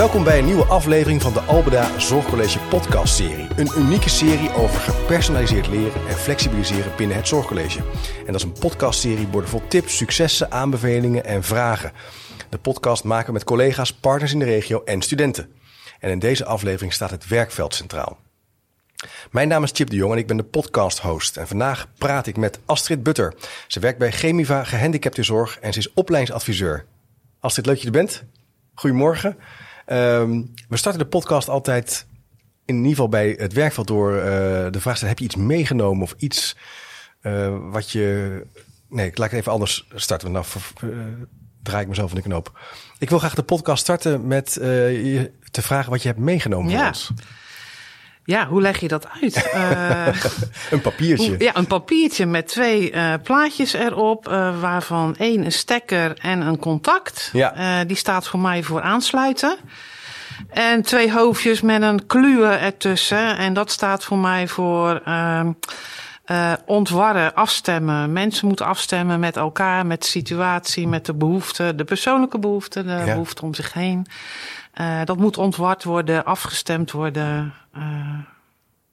Welkom 0.00 0.24
bij 0.24 0.38
een 0.38 0.44
nieuwe 0.44 0.64
aflevering 0.64 1.22
van 1.22 1.32
de 1.32 1.40
Albeda 1.40 1.98
Zorgcollege 1.98 2.58
podcast-serie. 2.58 3.48
Een 3.56 3.70
unieke 3.76 4.08
serie 4.08 4.52
over 4.52 4.80
gepersonaliseerd 4.80 5.66
leren 5.66 6.06
en 6.08 6.14
flexibiliseren 6.14 6.96
binnen 6.96 7.16
het 7.16 7.28
Zorgcollege. 7.28 7.78
En 8.18 8.26
dat 8.26 8.34
is 8.34 8.42
een 8.42 8.58
podcastserie 8.58 9.28
vol 9.32 9.62
tips, 9.68 9.96
successen, 9.96 10.50
aanbevelingen 10.50 11.24
en 11.24 11.42
vragen. 11.42 11.92
De 12.48 12.58
podcast 12.58 13.04
maken 13.04 13.26
we 13.26 13.32
met 13.32 13.44
collega's, 13.44 13.92
partners 13.92 14.32
in 14.32 14.38
de 14.38 14.44
regio 14.44 14.82
en 14.84 15.02
studenten. 15.02 15.52
En 15.98 16.10
in 16.10 16.18
deze 16.18 16.44
aflevering 16.44 16.92
staat 16.92 17.10
het 17.10 17.28
werkveld 17.28 17.74
centraal. 17.74 18.18
Mijn 19.30 19.48
naam 19.48 19.62
is 19.62 19.70
Chip 19.72 19.90
de 19.90 19.96
Jong 19.96 20.12
en 20.12 20.18
ik 20.18 20.26
ben 20.26 20.36
de 20.36 20.44
podcast-host. 20.44 21.36
En 21.36 21.48
vandaag 21.48 21.88
praat 21.98 22.26
ik 22.26 22.36
met 22.36 22.60
Astrid 22.66 23.02
Butter. 23.02 23.34
Ze 23.66 23.80
werkt 23.80 23.98
bij 23.98 24.12
Chemiva 24.12 24.64
Gehandicaptenzorg 24.64 25.58
en 25.58 25.72
ze 25.72 25.78
is 25.78 25.92
opleidingsadviseur. 25.92 26.84
Astrid, 27.40 27.66
leuk 27.66 27.74
dat 27.74 27.84
je 27.84 27.90
er 27.90 27.98
bent. 27.98 28.24
Goedemorgen. 28.74 29.36
Um, 29.92 30.54
we 30.68 30.76
starten 30.76 31.00
de 31.00 31.08
podcast 31.08 31.48
altijd 31.48 32.06
in 32.64 32.76
ieder 32.76 32.90
geval 32.90 33.08
bij 33.08 33.34
het 33.38 33.52
werkveld 33.52 33.86
door 33.86 34.14
uh, 34.14 34.22
de 34.70 34.80
vraag 34.80 34.98
te 34.98 35.06
heb 35.06 35.18
je 35.18 35.24
iets 35.24 35.36
meegenomen 35.36 36.02
of 36.02 36.14
iets 36.18 36.56
uh, 37.22 37.56
wat 37.70 37.90
je... 37.90 38.42
Nee, 38.88 39.06
ik 39.06 39.18
laat 39.18 39.30
het 39.30 39.40
even 39.40 39.52
anders 39.52 39.88
starten. 39.94 40.32
Nou, 40.32 40.44
uh, 40.84 40.90
draai 41.62 41.82
ik 41.82 41.88
mezelf 41.88 42.10
in 42.10 42.16
de 42.16 42.22
knoop. 42.22 42.60
Ik 42.98 43.08
wil 43.08 43.18
graag 43.18 43.34
de 43.34 43.42
podcast 43.42 43.82
starten 43.82 44.26
met 44.26 44.54
je 44.54 45.30
te 45.50 45.62
vragen 45.62 45.90
wat 45.90 46.02
je 46.02 46.08
hebt 46.08 46.20
meegenomen 46.20 46.70
ja. 46.70 46.78
voor 46.78 46.86
ons. 46.86 47.12
Ja, 48.30 48.46
hoe 48.46 48.60
leg 48.60 48.80
je 48.80 48.88
dat 48.88 49.06
uit? 49.20 49.50
Uh, 49.54 50.06
een 50.70 50.80
papiertje. 50.80 51.28
Hoe, 51.28 51.42
ja, 51.44 51.56
een 51.56 51.66
papiertje 51.66 52.26
met 52.26 52.48
twee 52.48 52.92
uh, 52.92 53.14
plaatjes 53.22 53.72
erop, 53.72 54.28
uh, 54.28 54.60
waarvan 54.60 55.16
één 55.18 55.44
een 55.44 55.52
stekker 55.52 56.18
en 56.18 56.40
een 56.40 56.58
contact. 56.58 57.30
Ja. 57.32 57.84
die 57.84 57.96
staat 57.96 58.28
voor 58.28 58.40
mij 58.40 58.62
voor 58.62 58.82
aansluiten. 58.82 59.56
En 60.48 60.82
twee 60.82 61.12
hoofdjes 61.12 61.60
met 61.60 61.82
een 61.82 62.06
kluwe 62.06 62.46
ertussen. 62.46 63.36
En 63.36 63.54
dat 63.54 63.70
staat 63.70 64.04
voor 64.04 64.18
mij 64.18 64.48
voor 64.48 65.00
ehm, 65.04 65.52
ontwarren, 66.66 67.34
afstemmen. 67.34 68.12
Mensen 68.12 68.46
moeten 68.46 68.66
afstemmen 68.66 69.20
met 69.20 69.36
elkaar, 69.36 69.86
met 69.86 70.02
de 70.02 70.08
situatie, 70.08 70.88
met 70.88 71.06
de 71.06 71.14
behoeften, 71.14 71.76
de 71.76 71.84
persoonlijke 71.84 72.38
behoeften, 72.38 72.86
de 72.86 72.92
ja. 72.92 73.04
behoefte 73.04 73.42
om 73.42 73.54
zich 73.54 73.72
heen. 73.72 74.06
Uh, 74.80 75.04
dat 75.04 75.16
moet 75.16 75.38
ontward 75.38 75.84
worden, 75.84 76.24
afgestemd 76.24 76.90
worden 76.90 77.54
uh, 77.76 78.18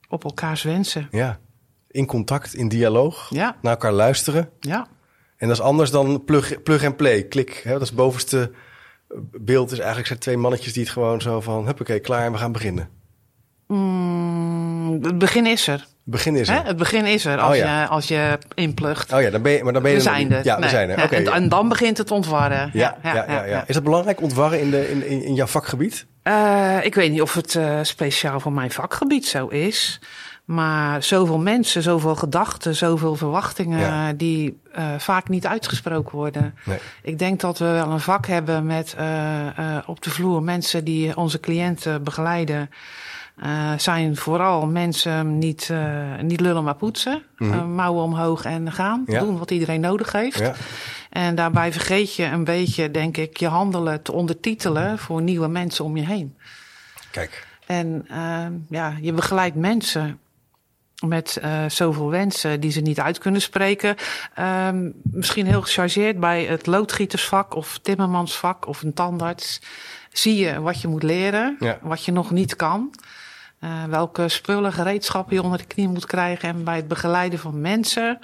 op 0.10 0.24
elkaars 0.24 0.64
wensen. 0.64 1.08
Ja, 1.12 1.40
in 1.88 2.06
contact, 2.06 2.54
in 2.54 2.68
dialoog, 2.68 3.30
ja. 3.30 3.56
naar 3.62 3.72
elkaar 3.72 3.92
luisteren. 3.92 4.50
Ja. 4.60 4.88
En 5.38 5.48
dat 5.48 5.58
is 5.58 5.64
anders 5.64 5.92
dan 5.92 6.24
plug, 6.24 6.64
plug 6.64 6.84
en 6.84 6.96
play, 6.96 7.24
klik. 7.24 7.62
Hè? 7.64 7.72
Dat 7.72 7.82
is 7.82 7.88
het 7.88 7.98
bovenste 7.98 8.52
beeld. 9.32 9.72
Is 9.72 9.78
eigenlijk 9.78 10.08
zijn 10.08 10.20
twee 10.20 10.38
mannetjes 10.38 10.74
die 10.74 10.84
het 10.84 10.92
gewoon 10.92 11.22
zo 11.22 11.42
van... 11.42 11.66
huppakee, 11.66 12.00
klaar 12.00 12.26
en 12.26 12.32
we 12.32 12.38
gaan 12.38 12.52
beginnen. 12.52 12.90
Mm, 13.68 14.57
het 15.02 15.18
begin 15.18 15.46
is 15.46 15.68
er. 15.68 15.74
Het 15.74 15.88
begin 16.04 16.36
is 16.36 16.48
er. 16.48 16.56
Hè? 16.56 16.62
Het 16.62 16.78
begin 16.78 17.06
is 17.06 17.26
er 17.26 17.40
als, 17.40 17.56
oh, 17.56 17.64
ja. 17.64 17.82
je, 17.82 17.88
als 17.88 18.08
je 18.08 18.38
inplugt. 18.54 19.14
Oh 19.14 19.22
ja, 19.22 19.30
dan 19.30 19.42
ben 19.42 19.52
je, 19.52 19.64
maar 19.64 19.74
dan 19.74 19.82
ben 19.82 19.92
je 19.92 19.98
we 19.98 20.04
zijn 20.04 20.32
er. 20.32 20.44
Ja, 20.44 20.60
we 20.60 20.70
zijn 20.70 20.90
er. 20.90 21.04
Okay, 21.04 21.26
en, 21.26 21.34
en, 21.34 21.50
dan 21.50 21.70
begint 21.70 21.98
het 21.98 22.12
ontwarren. 22.12 22.70
Ja, 22.74 22.98
ja, 23.04 23.14
ja, 23.14 23.46
ja, 23.46 23.64
Is 23.68 23.74
dat 23.74 23.84
belangrijk, 23.84 24.22
ontwarren 24.22 24.62
in, 24.62 24.72
de, 24.72 24.92
in, 24.92 25.24
in 25.24 25.34
jouw 25.34 25.46
vakgebied? 25.46 26.06
Uh, 26.24 26.78
ik 26.82 26.96
weet 26.96 27.12
niet 27.12 27.22
of 27.22 27.34
het 27.34 27.54
uh, 27.54 27.80
speciaal 27.82 28.40
voor 28.40 28.52
mijn 28.52 28.72
vakgebied 28.72 29.26
zo 29.26 29.48
is. 29.48 30.00
Maar 30.46 31.04
zoveel 31.04 31.38
mensen, 31.38 31.82
zoveel 31.82 32.16
gedachten, 32.16 32.76
zoveel 32.76 33.16
verwachtingen 33.16 33.80
ja. 33.80 34.14
die 34.14 34.60
uh, 34.78 34.86
vaak 34.98 35.30
niet 35.30 35.46
uitgesproken 35.46 36.16
worden. 36.16 36.56
Nee. 36.66 36.78
Ik 37.02 37.20
denk 37.20 37.40
dat 37.40 37.58
we 37.58 37.66
wel 37.66 37.92
een 37.92 38.00
vak 38.00 38.26
hebben 38.26 38.66
met 38.66 38.96
op 39.86 40.04
de 40.04 40.10
vloer 40.10 40.44
mensen 40.44 40.84
die 40.84 41.18
onze 41.18 41.40
cliënten 41.40 42.04
begeleiden. 42.04 42.70
Uh, 43.44 43.72
zijn 43.78 44.16
vooral 44.16 44.68
mensen 44.68 45.38
niet, 45.38 45.70
uh, 45.72 46.20
niet 46.22 46.40
lullen 46.40 46.64
maar 46.64 46.76
poetsen. 46.76 47.24
Mm 47.38 47.52
-hmm. 47.52 47.60
uh, 47.60 47.66
mouwen 47.66 48.04
omhoog 48.04 48.46
en 48.46 48.72
gaan. 48.72 49.04
Ja. 49.08 49.20
Doen 49.20 49.38
wat 49.38 49.52
iedereen 49.52 49.82
nodig 49.82 50.12
heeft. 50.12 50.40
Ja. 50.40 50.54
En 51.10 51.36
daarbij 51.36 51.72
vergeet 51.72 52.16
je 52.16 52.24
een 52.24 52.44
beetje, 52.44 52.92
denk 52.92 53.18
ik, 53.18 53.38
je 53.38 53.48
handelen 53.48 54.02
te 54.02 54.12
ondertitelen 54.12 54.98
voor 55.00 55.22
nieuwe 55.22 55.48
mensen 55.48 55.86
om 55.86 55.98
je 55.98 56.06
heen. 56.06 56.38
Kijk. 57.12 57.48
En 57.66 58.06
ja, 58.70 58.94
je 59.02 59.14
begeleidt 59.14 59.56
mensen 59.56 60.20
met 61.06 61.42
zoveel 61.68 62.10
wensen 62.10 62.60
die 62.60 62.72
ze 62.72 62.82
niet 62.82 63.00
uit 63.00 63.18
kunnen 63.18 63.42
spreken. 63.42 63.96
Ehm, 64.34 64.90
misschien 65.04 65.46
heel 65.46 65.62
gechargeerd 65.62 66.20
bij 66.20 66.44
het 66.44 66.66
loodgietersvak 66.66 67.56
of 67.56 67.80
timmermansvak 67.82 68.68
of 68.68 68.82
een 68.82 68.94
tandarts. 68.94 69.62
Zie 70.12 70.36
je 70.36 70.62
wat 70.62 70.82
je 70.82 70.88
moet 70.88 71.04
leren, 71.04 71.56
ja. 71.60 71.80
wat 71.82 72.06
je 72.06 72.12
nog 72.12 72.32
niet 72.32 72.56
kan. 72.56 72.92
Uh, 73.64 73.84
welke 73.84 74.28
spullen, 74.28 74.74
gereedschappen 74.74 75.36
je 75.36 75.42
onder 75.42 75.58
de 75.58 75.66
knie 75.66 75.88
moet 75.88 76.06
krijgen. 76.06 76.50
En 76.50 76.64
bij 76.64 76.76
het 76.76 76.88
begeleiden 76.88 77.40
van 77.40 77.62
mensen 77.62 78.20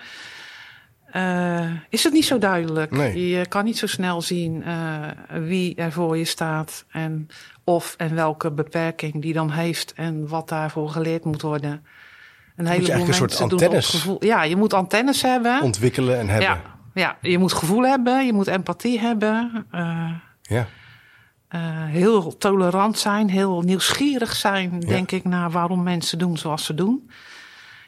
uh, 1.16 1.70
is 1.90 2.04
het 2.04 2.14
niet 2.14 2.26
zo 2.26 2.38
duidelijk. 2.38 2.92
Nee. 2.92 3.28
Je 3.28 3.46
kan 3.46 3.66
niet 3.66 3.78
zo 3.78 3.88
snel 3.88 4.22
zien 4.22 4.64
uh, 4.68 5.08
wie 5.28 5.76
er 5.76 5.92
voor 5.92 6.18
je 6.18 6.26
staat. 6.26 6.86
En 6.92 7.28
of 7.64 7.96
en 7.98 8.16
welke 8.16 8.52
beperking 8.52 9.22
die 9.22 9.34
dan 9.34 9.52
heeft. 9.52 9.94
En 9.96 10.28
wat 10.28 10.50
daarvoor 10.50 10.90
geleerd 10.90 11.26
moet 11.26 11.42
worden. 11.42 11.86
Een 12.56 12.66
heleboel 12.66 13.06
mensen 13.06 13.08
een 13.08 13.30
soort 13.30 13.52
antennes. 13.52 13.90
Gevoel. 13.90 14.26
Ja, 14.26 14.44
je 14.44 14.56
moet 14.56 14.74
antennes 14.74 15.22
hebben. 15.22 15.62
Ontwikkelen 15.62 16.20
en 16.20 16.28
hebben. 16.28 16.48
Ja, 16.48 16.62
ja, 16.94 17.18
je 17.22 17.38
moet 17.38 17.54
gevoel 17.54 17.84
hebben. 17.84 18.26
Je 18.26 18.34
moet 18.34 18.48
empathie 18.48 19.00
hebben. 19.00 19.66
ja. 20.42 20.68
Uh, 21.56 21.62
heel 21.86 22.38
tolerant 22.38 22.98
zijn, 22.98 23.30
heel 23.30 23.62
nieuwsgierig 23.62 24.36
zijn, 24.36 24.72
ja. 24.80 24.88
denk 24.88 25.12
ik, 25.12 25.24
naar 25.24 25.52
waarom 25.52 25.84
mensen 25.84 26.18
doen 26.18 26.38
zoals 26.38 26.66
ze 26.66 26.74
doen. 26.74 27.10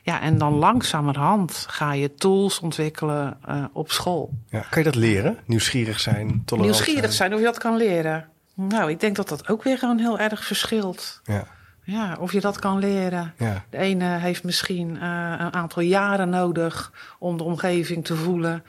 Ja, 0.02 0.22
en 0.22 0.38
dan 0.38 0.54
langzamerhand 0.54 1.66
ga 1.70 1.94
je 1.94 2.14
tools 2.14 2.60
ontwikkelen 2.60 3.38
uh, 3.50 3.64
op 3.74 3.92
school. 3.92 4.34
Ja, 4.50 4.60
kan 4.60 4.84
je 4.84 4.84
dat 4.84 4.96
leren? 4.96 5.38
Nieuwsgierig 5.46 6.00
zijn, 6.00 6.42
tolerant 6.46 6.76
Nieuwsgierig 6.76 7.14
zijn, 7.14 7.14
zijn 7.14 7.34
of 7.34 7.40
je 7.40 7.46
dat 7.46 7.58
kan 7.58 7.78
leren? 7.78 8.30
Nou, 8.54 8.90
ik 8.90 9.00
denk 9.00 9.16
dat 9.16 9.30
dat 9.30 9.48
ook 9.48 9.64
weer 9.64 9.78
gewoon 9.78 10.00
heel 10.00 10.20
erg 10.20 10.46
verschilt. 10.46 11.22
Ja. 11.24 11.48
Ja, 11.84 12.18
of 12.20 12.32
je 12.32 12.42
dat 12.42 12.60
kan 12.60 12.80
leren. 12.80 13.34
Ja. 13.38 13.64
De 13.70 13.78
ene 13.78 14.06
heeft 14.06 14.44
misschien 14.44 14.90
uh, 14.90 15.34
een 15.38 15.54
aantal 15.54 15.82
jaren 15.82 16.30
nodig 16.30 16.92
om 17.20 17.38
de 17.38 17.44
omgeving 17.44 18.06
te 18.06 18.16
voelen. 18.16 18.64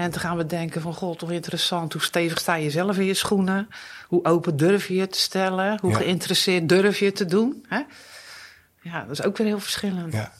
En 0.00 0.10
te 0.10 0.18
gaan 0.18 0.36
bedenken 0.36 0.80
van, 0.80 0.94
god, 0.94 1.18
toch 1.18 1.30
interessant. 1.30 1.92
Hoe 1.92 2.02
stevig 2.02 2.38
sta 2.38 2.54
je 2.54 2.70
zelf 2.70 2.98
in 2.98 3.04
je 3.04 3.14
schoenen? 3.14 3.68
Hoe 4.06 4.24
open 4.24 4.56
durf 4.56 4.88
je 4.88 4.94
je 4.94 5.06
te 5.08 5.18
stellen? 5.18 5.78
Hoe 5.80 5.90
Ja. 5.90 5.96
geïnteresseerd 5.96 6.68
durf 6.68 6.98
je 6.98 7.12
te 7.12 7.24
doen? 7.24 7.64
Hè? 7.68 7.80
Ja, 8.82 9.00
dat 9.00 9.10
is 9.10 9.22
ook 9.22 9.36
weer 9.36 9.46
heel 9.46 9.60
verschillend. 9.60 10.12
Ja. 10.12 10.32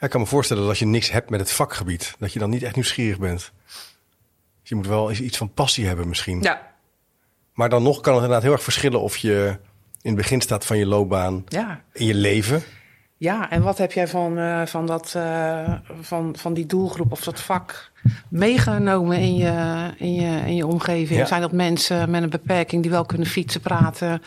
Ik 0.00 0.10
kan 0.10 0.20
me 0.20 0.26
voorstellen 0.26 0.62
dat 0.62 0.70
als 0.70 0.78
je 0.80 0.86
niks 0.86 1.10
hebt 1.10 1.30
met 1.30 1.40
het 1.40 1.50
vakgebied, 1.50 2.14
dat 2.18 2.32
je 2.32 2.38
dan 2.38 2.50
niet 2.50 2.62
echt 2.62 2.74
nieuwsgierig 2.74 3.18
bent. 3.18 3.52
Dus 4.60 4.68
je 4.68 4.74
moet 4.74 4.86
wel 4.86 5.08
eens 5.10 5.20
iets 5.20 5.36
van 5.36 5.52
passie 5.52 5.86
hebben 5.86 6.08
misschien. 6.08 6.40
Ja. 6.42 6.70
Maar 7.52 7.68
dan 7.68 7.82
nog 7.82 8.00
kan 8.00 8.12
het 8.12 8.22
inderdaad 8.22 8.42
heel 8.42 8.52
erg 8.52 8.62
verschillen 8.62 9.00
of 9.00 9.16
je 9.16 9.58
in 10.02 10.10
het 10.10 10.16
begin 10.16 10.40
staat 10.40 10.66
van 10.66 10.78
je 10.78 10.86
loopbaan, 10.86 11.44
Ja. 11.48 11.82
in 11.92 12.06
je 12.06 12.14
leven. 12.14 12.62
Ja, 13.22 13.50
en 13.50 13.62
wat 13.62 13.78
heb 13.78 13.92
jij 13.92 14.08
van, 14.08 14.38
uh, 14.38 14.66
van, 14.66 14.86
dat, 14.86 15.14
uh, 15.16 15.72
van, 16.00 16.34
van 16.38 16.54
die 16.54 16.66
doelgroep 16.66 17.12
of 17.12 17.20
dat 17.20 17.40
vak 17.40 17.90
meegenomen 18.28 19.18
in 19.18 19.36
je, 19.36 19.90
in 19.96 20.14
je, 20.14 20.46
in 20.46 20.56
je 20.56 20.66
omgeving? 20.66 21.18
Ja. 21.18 21.26
Zijn 21.26 21.40
dat 21.40 21.52
mensen 21.52 22.10
met 22.10 22.22
een 22.22 22.30
beperking 22.30 22.82
die 22.82 22.90
wel 22.90 23.04
kunnen 23.04 23.26
fietsen, 23.26 23.60
praten, 23.60 24.22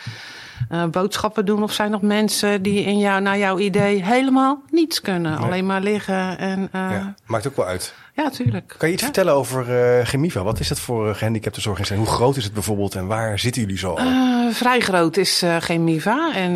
uh, 0.71 0.85
boodschappen 0.85 1.45
doen? 1.45 1.63
Of 1.63 1.71
zijn 1.71 1.91
dat 1.91 2.01
mensen 2.01 2.61
die 2.61 2.83
in 2.83 2.97
jou, 2.99 3.21
naar 3.21 3.37
jouw 3.37 3.57
idee 3.57 4.03
helemaal 4.03 4.61
niets 4.71 5.01
kunnen? 5.01 5.31
Nee. 5.31 5.45
Alleen 5.45 5.65
maar 5.65 5.81
liggen 5.81 6.37
en... 6.37 6.69
Ja, 6.71 7.15
maakt 7.25 7.47
ook 7.47 7.55
wel 7.55 7.65
uit. 7.65 7.93
Ja, 8.15 8.29
tuurlijk. 8.29 8.75
Kan 8.77 8.87
je 8.87 8.93
iets 8.93 9.03
ja. 9.03 9.09
vertellen 9.13 9.33
over 9.33 9.69
uh, 9.99 10.05
Gemiva? 10.05 10.43
Wat 10.43 10.59
is 10.59 10.67
dat 10.67 10.79
voor 10.79 11.07
uh, 11.07 11.15
gehandicaptenzorginstelling? 11.15 12.07
Hoe 12.07 12.15
groot 12.15 12.35
is 12.37 12.43
het 12.43 12.53
bijvoorbeeld 12.53 12.95
en 12.95 13.07
waar 13.07 13.39
zitten 13.39 13.61
jullie 13.61 13.77
zo? 13.77 13.97
Uh, 13.97 14.53
vrij 14.53 14.79
groot 14.79 15.17
is 15.17 15.43
uh, 15.43 15.55
Gemiva. 15.59 16.33
En 16.33 16.55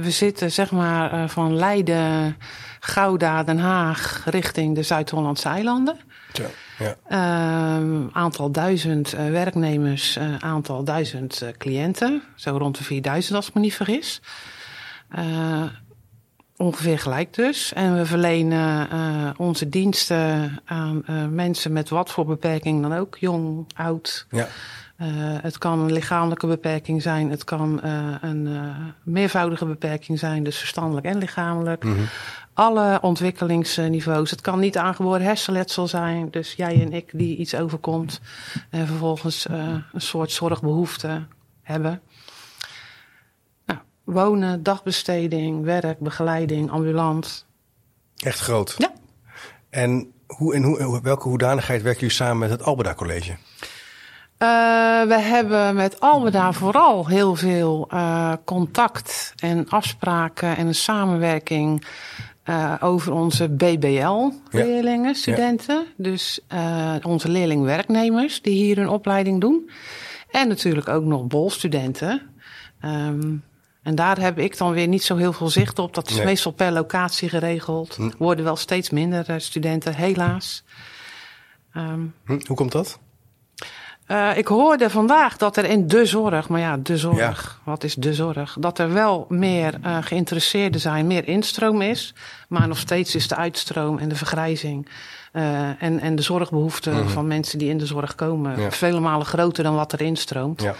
we 0.00 0.10
zitten 0.10 0.52
zeg 0.52 0.70
maar 0.70 1.28
van 1.28 1.56
Leiden, 1.56 2.36
Gouda, 2.80 3.42
Den 3.42 3.58
Haag 3.58 4.22
richting 4.24 4.74
de 4.74 4.82
Zuid-Hollandse 4.82 5.48
eilanden. 5.48 5.96
Ja, 6.32 6.46
ja. 6.78 6.96
Uh, 7.08 8.06
aantal 8.12 8.50
duizend 8.50 9.10
werknemers, 9.10 10.18
aantal 10.38 10.84
duizend 10.84 11.44
cliënten. 11.58 12.22
Zo 12.34 12.56
rond 12.56 12.78
de 12.78 12.84
4000 12.84 13.36
als 13.36 13.48
ik 13.48 13.54
me 13.54 13.60
niet 13.60 13.74
vergis. 13.74 14.20
Ongeveer 16.60 16.98
gelijk 16.98 17.34
dus. 17.34 17.72
En 17.72 17.96
we 17.96 18.06
verlenen 18.06 18.88
uh, 18.92 19.30
onze 19.36 19.68
diensten 19.68 20.60
aan 20.64 21.02
uh, 21.10 21.26
mensen 21.26 21.72
met 21.72 21.88
wat 21.88 22.10
voor 22.10 22.26
beperking 22.26 22.82
dan 22.82 22.92
ook. 22.92 23.16
Jong, 23.16 23.66
oud. 23.74 24.26
Ja. 24.30 24.48
Uh, 25.00 25.06
het 25.42 25.58
kan 25.58 25.78
een 25.78 25.92
lichamelijke 25.92 26.46
beperking 26.46 27.02
zijn. 27.02 27.30
Het 27.30 27.44
kan 27.44 27.80
een 28.20 28.48
meervoudige 29.02 29.66
beperking 29.66 30.18
zijn. 30.18 30.44
Dus 30.44 30.58
verstandelijk 30.58 31.06
en 31.06 31.18
lichamelijk. 31.18 31.84
Mm 31.84 31.94
-hmm. 31.94 32.06
Alle 32.52 32.98
ontwikkelingsniveaus. 33.02 34.30
Het 34.30 34.40
kan 34.40 34.58
niet 34.58 34.78
aangeboren 34.78 35.22
hersenletsel 35.22 35.88
zijn. 35.88 36.30
Dus 36.30 36.52
jij 36.52 36.82
en 36.82 36.92
ik 36.92 37.10
die 37.12 37.36
iets 37.36 37.54
overkomt. 37.54 38.20
En 38.70 38.86
vervolgens 38.86 39.46
een 39.48 40.00
soort 40.00 40.30
zorgbehoefte 40.30 41.22
hebben. 41.62 42.00
Wonen, 44.12 44.62
dagbesteding, 44.62 45.64
werk, 45.64 45.98
begeleiding, 45.98 46.70
ambulant. 46.70 47.46
Echt 48.16 48.40
groot? 48.40 48.74
Ja. 48.78 48.92
En 49.70 50.12
hoe, 50.26 50.54
in 50.54 50.62
hoe, 50.62 51.00
welke 51.02 51.28
hoedanigheid 51.28 51.82
werken 51.82 52.00
jullie 52.00 52.14
samen 52.14 52.38
met 52.38 52.50
het 52.50 52.62
Albeda 52.62 52.94
College? 52.94 53.30
Uh, 53.30 55.02
we 55.02 55.18
hebben 55.20 55.74
met 55.74 56.00
Albeda 56.00 56.52
vooral 56.52 57.06
heel 57.06 57.34
veel 57.34 57.88
uh, 57.92 58.32
contact 58.44 59.32
en 59.36 59.68
afspraken 59.68 60.56
en 60.56 60.66
een 60.66 60.74
samenwerking 60.74 61.86
uh, 62.44 62.74
over 62.80 63.12
onze 63.12 63.48
BBL-leerlingen, 63.48 65.14
studenten. 65.14 65.76
Ja. 65.76 65.84
Dus 65.96 66.40
onze 67.02 67.28
leerling-werknemers 67.28 68.42
die 68.42 68.54
hier 68.54 68.76
hun 68.76 68.88
opleiding 68.88 69.40
doen. 69.40 69.70
En 70.30 70.48
natuurlijk 70.48 70.88
ook 70.88 71.04
nog 71.04 71.26
bolstudenten. 71.26 72.22
Um, 72.84 73.42
en 73.82 73.94
daar 73.94 74.18
heb 74.18 74.38
ik 74.38 74.58
dan 74.58 74.72
weer 74.72 74.88
niet 74.88 75.02
zo 75.02 75.16
heel 75.16 75.32
veel 75.32 75.48
zicht 75.48 75.78
op. 75.78 75.94
Dat 75.94 76.10
is 76.10 76.16
nee. 76.16 76.24
meestal 76.24 76.52
per 76.52 76.72
locatie 76.72 77.28
geregeld. 77.28 77.96
Hm. 77.96 78.10
Worden 78.18 78.44
wel 78.44 78.56
steeds 78.56 78.90
minder 78.90 79.40
studenten, 79.40 79.94
helaas. 79.94 80.64
Um, 81.76 82.14
hm. 82.24 82.40
Hoe 82.46 82.56
komt 82.56 82.72
dat? 82.72 82.98
Uh, 84.10 84.36
ik 84.36 84.46
hoorde 84.46 84.90
vandaag 84.90 85.36
dat 85.36 85.56
er 85.56 85.64
in 85.64 85.86
de 85.86 86.06
zorg, 86.06 86.48
maar 86.48 86.60
ja, 86.60 86.76
de 86.76 86.98
zorg, 86.98 87.18
ja. 87.18 87.70
wat 87.70 87.84
is 87.84 87.94
de 87.94 88.14
zorg? 88.14 88.56
Dat 88.60 88.78
er 88.78 88.92
wel 88.92 89.26
meer 89.28 89.74
uh, 89.84 89.98
geïnteresseerden 90.00 90.80
zijn, 90.80 91.06
meer 91.06 91.28
instroom 91.28 91.80
is. 91.80 92.14
Maar 92.48 92.68
nog 92.68 92.78
steeds 92.78 93.14
is 93.14 93.28
de 93.28 93.36
uitstroom 93.36 93.98
en 93.98 94.08
de 94.08 94.16
vergrijzing 94.16 94.88
uh, 95.32 95.82
en, 95.82 96.00
en 96.00 96.16
de 96.16 96.22
zorgbehoeften 96.22 96.92
mm 96.92 96.98
-hmm. 96.98 97.08
van 97.08 97.26
mensen 97.26 97.58
die 97.58 97.68
in 97.68 97.78
de 97.78 97.86
zorg 97.86 98.14
komen 98.14 98.60
ja. 98.60 98.70
vele 98.70 99.00
malen 99.00 99.26
groter 99.26 99.64
dan 99.64 99.74
wat 99.74 99.92
er 99.92 100.00
instroomt. 100.00 100.62
Ja. 100.62 100.74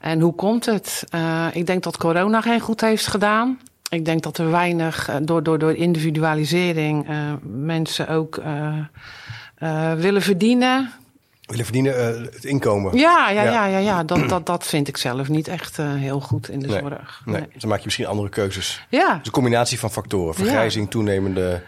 En 0.00 0.20
hoe 0.20 0.34
komt 0.34 0.66
het? 0.66 1.04
Uh, 1.14 1.46
ik 1.52 1.66
denk 1.66 1.82
dat 1.82 1.96
corona 1.96 2.40
geen 2.40 2.60
goed 2.60 2.80
heeft 2.80 3.06
gedaan. 3.06 3.58
Ik 3.88 4.04
denk 4.04 4.22
dat 4.22 4.38
er 4.38 4.50
weinig, 4.50 5.10
door, 5.22 5.42
door, 5.42 5.58
door 5.58 5.74
individualisering, 5.74 7.10
uh, 7.10 7.32
mensen 7.42 8.08
ook 8.08 8.36
uh, 8.36 9.92
willen 9.92 10.22
verdienen 10.22 10.92
willen 11.46 11.64
verdienen, 11.64 12.22
het 12.22 12.44
inkomen. 12.44 12.96
Ja, 12.96 13.30
ja, 13.30 13.42
ja, 13.42 13.50
ja, 13.50 13.66
ja, 13.66 13.78
ja. 13.78 14.04
Dat, 14.04 14.28
dat, 14.28 14.46
dat 14.46 14.66
vind 14.66 14.88
ik 14.88 14.96
zelf 14.96 15.28
niet 15.28 15.48
echt 15.48 15.76
heel 15.76 16.20
goed 16.20 16.48
in 16.48 16.60
de 16.60 16.66
nee, 16.66 16.80
zorg. 16.80 17.22
Nee. 17.24 17.40
nee. 17.40 17.48
dan 17.58 17.68
maak 17.68 17.78
je 17.78 17.84
misschien 17.84 18.06
andere 18.06 18.28
keuzes. 18.28 18.86
Ja. 18.88 19.14
Dus 19.14 19.26
een 19.26 19.32
combinatie 19.32 19.78
van 19.78 19.90
factoren. 19.90 20.34
Vergrijzing, 20.34 20.84
ja. 20.84 20.90
toenemende 20.90 21.62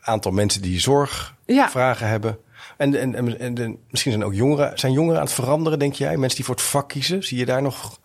aantal 0.00 0.32
mensen 0.32 0.62
die 0.62 0.80
zorgvragen 0.80 2.06
ja. 2.06 2.12
hebben. 2.12 2.38
En, 2.80 2.94
en, 2.94 3.14
en, 3.14 3.38
en 3.40 3.54
de, 3.54 3.76
misschien 3.90 4.12
zijn 4.12 4.24
ook 4.24 4.34
jongeren, 4.34 4.78
zijn 4.78 4.92
jongeren 4.92 5.18
aan 5.18 5.24
het 5.24 5.34
veranderen, 5.34 5.78
denk 5.78 5.94
jij? 5.94 6.16
Mensen 6.16 6.36
die 6.36 6.44
voor 6.44 6.54
het 6.54 6.64
vak 6.64 6.88
kiezen, 6.88 7.24
zie 7.24 7.38
je 7.38 7.44
daar 7.44 7.62
nog 7.62 7.98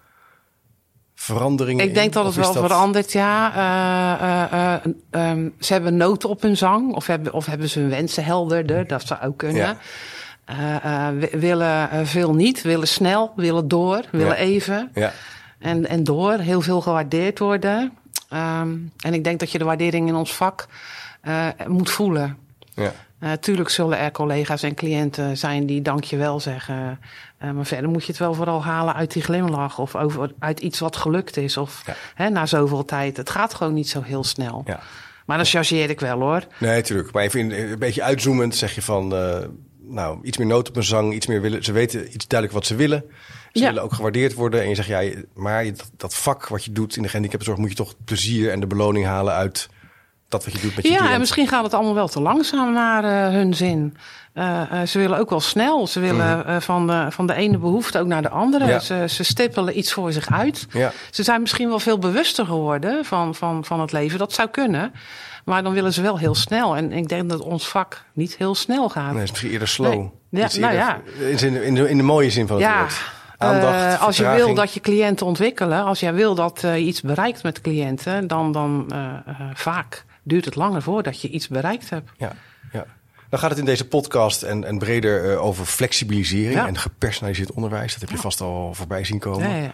veranderingen 1.16 1.86
Ik 1.86 1.94
denk 1.94 2.13
dat 2.13 2.25
het 2.25 2.36
wel 2.36 2.54
dat... 2.54 2.66
verandert, 2.66 3.12
ja. 3.12 3.51
Uh, 3.56 4.51
uh, 4.54 4.74
uh, 5.12 5.31
um, 5.31 5.54
ze 5.60 5.74
hebben 5.74 5.98
noten 5.98 6.30
op 6.30 6.42
hun 6.42 6.57
zang. 6.57 6.94
Of 6.94 7.07
hebben, 7.07 7.33
of 7.33 7.45
hebben 7.45 7.69
ze 7.69 7.80
hun 7.80 7.89
wensen 7.89 8.24
helderder. 8.24 8.88
Dat 8.88 9.07
zou 9.07 9.22
ook 9.22 9.38
kunnen. 9.38 9.77
Ja. 10.45 11.13
willen 11.31 12.07
veel 12.07 12.33
niet. 12.33 12.62
Willen 12.62 12.88
snel. 12.88 13.33
Willen 13.36 13.68
door. 13.68 14.01
Willen 14.12 14.28
ja. 14.28 14.36
even. 14.36 14.92
Ja. 14.94 15.12
En, 15.60 15.88
en 15.88 16.04
door. 16.04 16.33
Heel 16.33 16.62
veel 16.62 16.81
gewaardeerd 16.81 17.39
worden. 17.39 17.94
Um, 18.33 18.92
en 19.00 19.13
ik 19.13 19.24
denk 19.24 19.39
dat 19.39 19.51
je 19.51 19.57
de 19.57 19.66
waardering 19.66 20.07
in 20.07 20.16
ons 20.16 20.33
vak 20.33 20.68
moet 21.68 21.89
voelen. 21.89 22.38
Ja. 22.74 22.92
Natuurlijk 23.30 23.69
zullen 23.69 23.98
er 23.98 24.12
collega's 24.12 24.63
en 24.63 24.75
cliënten 24.75 25.38
zijn 25.38 25.66
die 25.66 25.81
dankjewel 25.81 26.39
zeggen. 26.39 27.00
Uh, 27.44 27.51
maar 27.51 27.66
verder 27.66 27.89
moet 27.89 28.01
je 28.01 28.12
het 28.12 28.19
wel 28.19 28.33
vooral 28.33 28.63
halen 28.63 28.94
uit 28.94 29.13
die 29.13 29.22
glimlach 29.22 29.80
of 29.80 29.95
over, 29.95 30.31
uit 30.39 30.60
iets 30.60 30.80
wat 30.80 30.95
gelukt 30.95 31.38
is. 31.38 31.57
Of 31.57 31.83
ja. 31.86 31.95
hè, 32.16 32.30
na 32.30 32.45
zoveel 32.45 32.86
tijd. 32.86 33.18
Het 33.18 33.30
gaat 33.30 33.54
gewoon 33.54 33.74
niet 33.74 33.89
zo 33.89 34.01
heel 34.01 34.24
snel. 34.24 34.63
Ja. 34.66 34.80
Maar 35.25 35.38
dan 35.38 35.45
chargeer 35.45 35.89
ik 35.89 36.00
wel 36.00 36.19
hoor. 36.19 36.44
Nee, 36.60 36.75
natuurlijk. 36.75 37.12
Maar 37.12 37.24
even 37.24 37.72
een 37.72 37.80
beetje 37.80 38.04
uitzoomend 38.04 38.56
zeg 38.56 38.75
je 38.75 38.81
van... 38.81 39.13
Uh, 39.13 39.38
nou, 39.88 40.19
iets 40.24 40.38
meer 40.38 40.48
nood 40.48 40.69
op 40.69 40.75
een 40.75 40.83
zang, 40.83 41.13
iets 41.13 41.28
meer 41.28 41.42
willen. 41.42 41.63
Ze 41.63 41.71
weten 41.71 42.13
iets 42.13 42.28
duidelijk 42.28 42.60
wat 42.60 42.68
ze 42.68 42.75
willen. 42.75 43.04
Ze 43.51 43.60
ja. 43.60 43.68
willen 43.68 43.83
ook 43.83 43.94
gewaardeerd 43.94 44.33
worden. 44.33 44.62
En 44.62 44.69
je 44.69 44.75
zegt, 44.75 44.88
ja, 44.88 45.12
maar 45.33 45.66
dat, 45.66 45.92
dat 45.98 46.16
vak 46.16 46.48
wat 46.48 46.63
je 46.63 46.71
doet 46.71 46.95
in 46.95 47.01
de 47.01 47.07
gehandicaptenzorg... 47.07 47.60
moet 47.60 47.69
je 47.69 47.75
toch 47.75 47.95
plezier 48.06 48.51
en 48.51 48.60
de 48.60 48.68
beloning 48.68 49.06
halen 49.06 49.33
uit 49.33 49.69
dat 50.36 50.46
wat 50.46 50.54
je 50.54 50.68
doet 50.68 50.76
met 50.76 50.86
je 50.86 50.92
Ja, 50.92 51.12
en 51.12 51.20
misschien 51.20 51.48
gaat 51.48 51.64
het 51.64 51.74
allemaal 51.74 51.94
wel 51.94 52.08
te 52.08 52.22
langzaam 52.22 52.74
naar 52.74 53.04
uh, 53.04 53.34
hun 53.34 53.54
zin. 53.54 53.98
Uh, 54.34 54.62
uh, 54.74 54.82
ze 54.82 55.00
willen 55.00 55.18
ook 55.20 55.30
wel 55.30 55.40
snel. 55.40 55.88
Ze 55.88 56.00
willen 56.00 56.44
mm. 56.48 56.62
van, 56.62 56.88
de, 56.88 57.06
van 57.10 57.28
de 57.28 57.34
ene 57.34 57.58
behoefte 57.58 58.00
ook 58.00 58.08
naar 58.08 58.22
de 58.22 58.30
andere. 58.30 58.66
Ja. 58.66 58.80
Ze, 58.80 59.06
ze 59.10 59.24
stippelen 59.24 59.78
iets 59.78 59.94
voor 59.94 60.12
zich 60.12 60.32
uit. 60.32 60.68
Ja. 60.72 60.92
Ze 61.12 61.24
zijn 61.24 61.42
misschien 61.42 61.68
wel 61.68 61.80
veel 61.80 62.00
bewuster 62.00 62.46
geworden 62.46 63.06
van, 63.06 63.36
van, 63.36 63.66
van 63.66 63.80
het 63.80 63.92
leven. 63.92 64.20
Dat 64.20 64.34
zou 64.34 64.50
kunnen. 64.50 64.94
Maar 65.46 65.64
dan 65.64 65.74
willen 65.74 65.94
ze 65.94 66.02
wel 66.02 66.20
heel 66.20 66.36
snel. 66.36 66.76
En 66.76 66.92
ik 66.92 67.08
denk 67.08 67.30
dat 67.30 67.40
ons 67.40 67.68
vak 67.68 68.04
niet 68.14 68.36
heel 68.38 68.56
snel 68.56 68.90
gaat. 68.90 69.12
Nee, 69.12 69.14
het 69.14 69.24
is 69.24 69.30
misschien 69.30 69.52
eerder 69.52 69.68
slow. 69.68 70.08
Nee. 70.30 70.46
Ja, 70.50 70.60
nou 70.60 70.74
ja. 70.74 71.02
In, 71.20 71.64
in, 71.64 71.76
de, 71.76 71.90
in 71.90 71.98
de 71.98 72.04
mooie 72.04 72.30
zin 72.30 72.48
van 72.48 72.56
het 72.56 72.66
ja. 72.66 72.80
woord. 72.80 73.14
Aandacht, 73.38 73.94
uh, 73.94 74.02
als 74.02 74.18
je 74.18 74.30
wil 74.30 74.54
dat 74.54 74.74
je 74.74 74.80
cliënten 74.80 75.26
ontwikkelen, 75.26 75.84
als 75.84 76.00
jij 76.00 76.14
wil 76.14 76.36
dat 76.36 76.62
uh, 76.66 76.78
je 76.78 76.84
iets 76.84 77.02
bereikt 77.02 77.44
met 77.44 77.62
cliënten, 77.62 78.28
dan, 78.28 78.52
dan 78.52 78.86
uh, 78.94 78.98
vaak 79.54 80.06
duurt 80.25 80.45
het 80.45 80.56
langer 80.56 80.81
voordat 80.81 81.22
je 81.22 81.30
iets 81.30 81.48
bereikt 81.48 81.89
hebt. 81.89 82.12
Ja, 82.18 82.36
ja. 82.72 82.86
Dan 83.30 83.39
gaat 83.39 83.50
het 83.50 83.60
in 83.60 83.66
deze 83.66 83.88
podcast 83.88 84.44
en, 84.44 84.63
en 84.63 84.77
breder 84.77 85.31
uh, 85.31 85.45
over 85.45 85.66
flexibilisering 85.66 86.54
ja. 86.54 86.68
en 86.68 86.77
gepersonaliseerd 86.77 87.51
onderwijs. 87.51 87.92
Dat 87.92 88.01
heb 88.01 88.10
je 88.10 88.16
ja. 88.16 88.22
vast 88.22 88.42
al 88.42 88.74
voorbij 88.74 89.04
zien 89.04 89.19
komen. 89.19 89.62
Ja, 89.62 89.74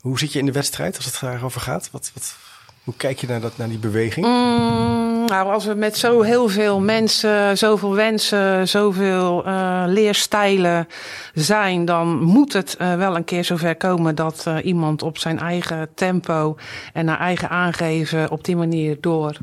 Hoe 0.00 0.18
zit 0.18 0.32
je 0.32 0.38
in 0.38 0.46
de 0.46 0.52
wedstrijd 0.52 0.96
als 0.96 1.04
het 1.04 1.18
daarover 1.20 1.60
gaat? 1.60 1.88
Wat, 1.90 2.10
wat, 2.14 2.36
hoe 2.84 2.94
kijk 2.96 3.18
je 3.18 3.26
naar, 3.26 3.40
dat, 3.40 3.56
naar 3.56 3.68
die 3.68 3.78
beweging? 3.78 4.26
Mm, 4.26 5.24
nou, 5.24 5.52
als 5.52 5.64
we 5.64 5.74
met 5.74 5.96
zo 5.96 6.22
heel 6.22 6.48
veel 6.48 6.80
mensen, 6.80 7.58
zoveel 7.58 7.94
wensen, 7.94 8.68
zoveel 8.68 9.46
uh, 9.46 9.84
leerstijlen 9.86 10.88
zijn, 11.34 11.84
dan 11.84 12.22
moet 12.22 12.52
het 12.52 12.76
uh, 12.80 12.96
wel 12.96 13.16
een 13.16 13.24
keer 13.24 13.44
zover 13.44 13.76
komen 13.76 14.14
dat 14.14 14.46
iemand 14.62 15.02
op 15.02 15.18
zijn 15.18 15.38
eigen 15.38 15.88
tempo 15.94 16.56
en 16.92 17.04
naar 17.04 17.18
eigen 17.18 17.48
aangeven 17.48 18.30
op 18.30 18.44
die 18.44 18.56
manier 18.56 18.96
door 19.00 19.36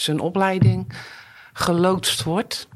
zijn 0.00 0.20
opleiding 0.20 0.92
geloodst 1.52 2.22
wordt. 2.22 2.68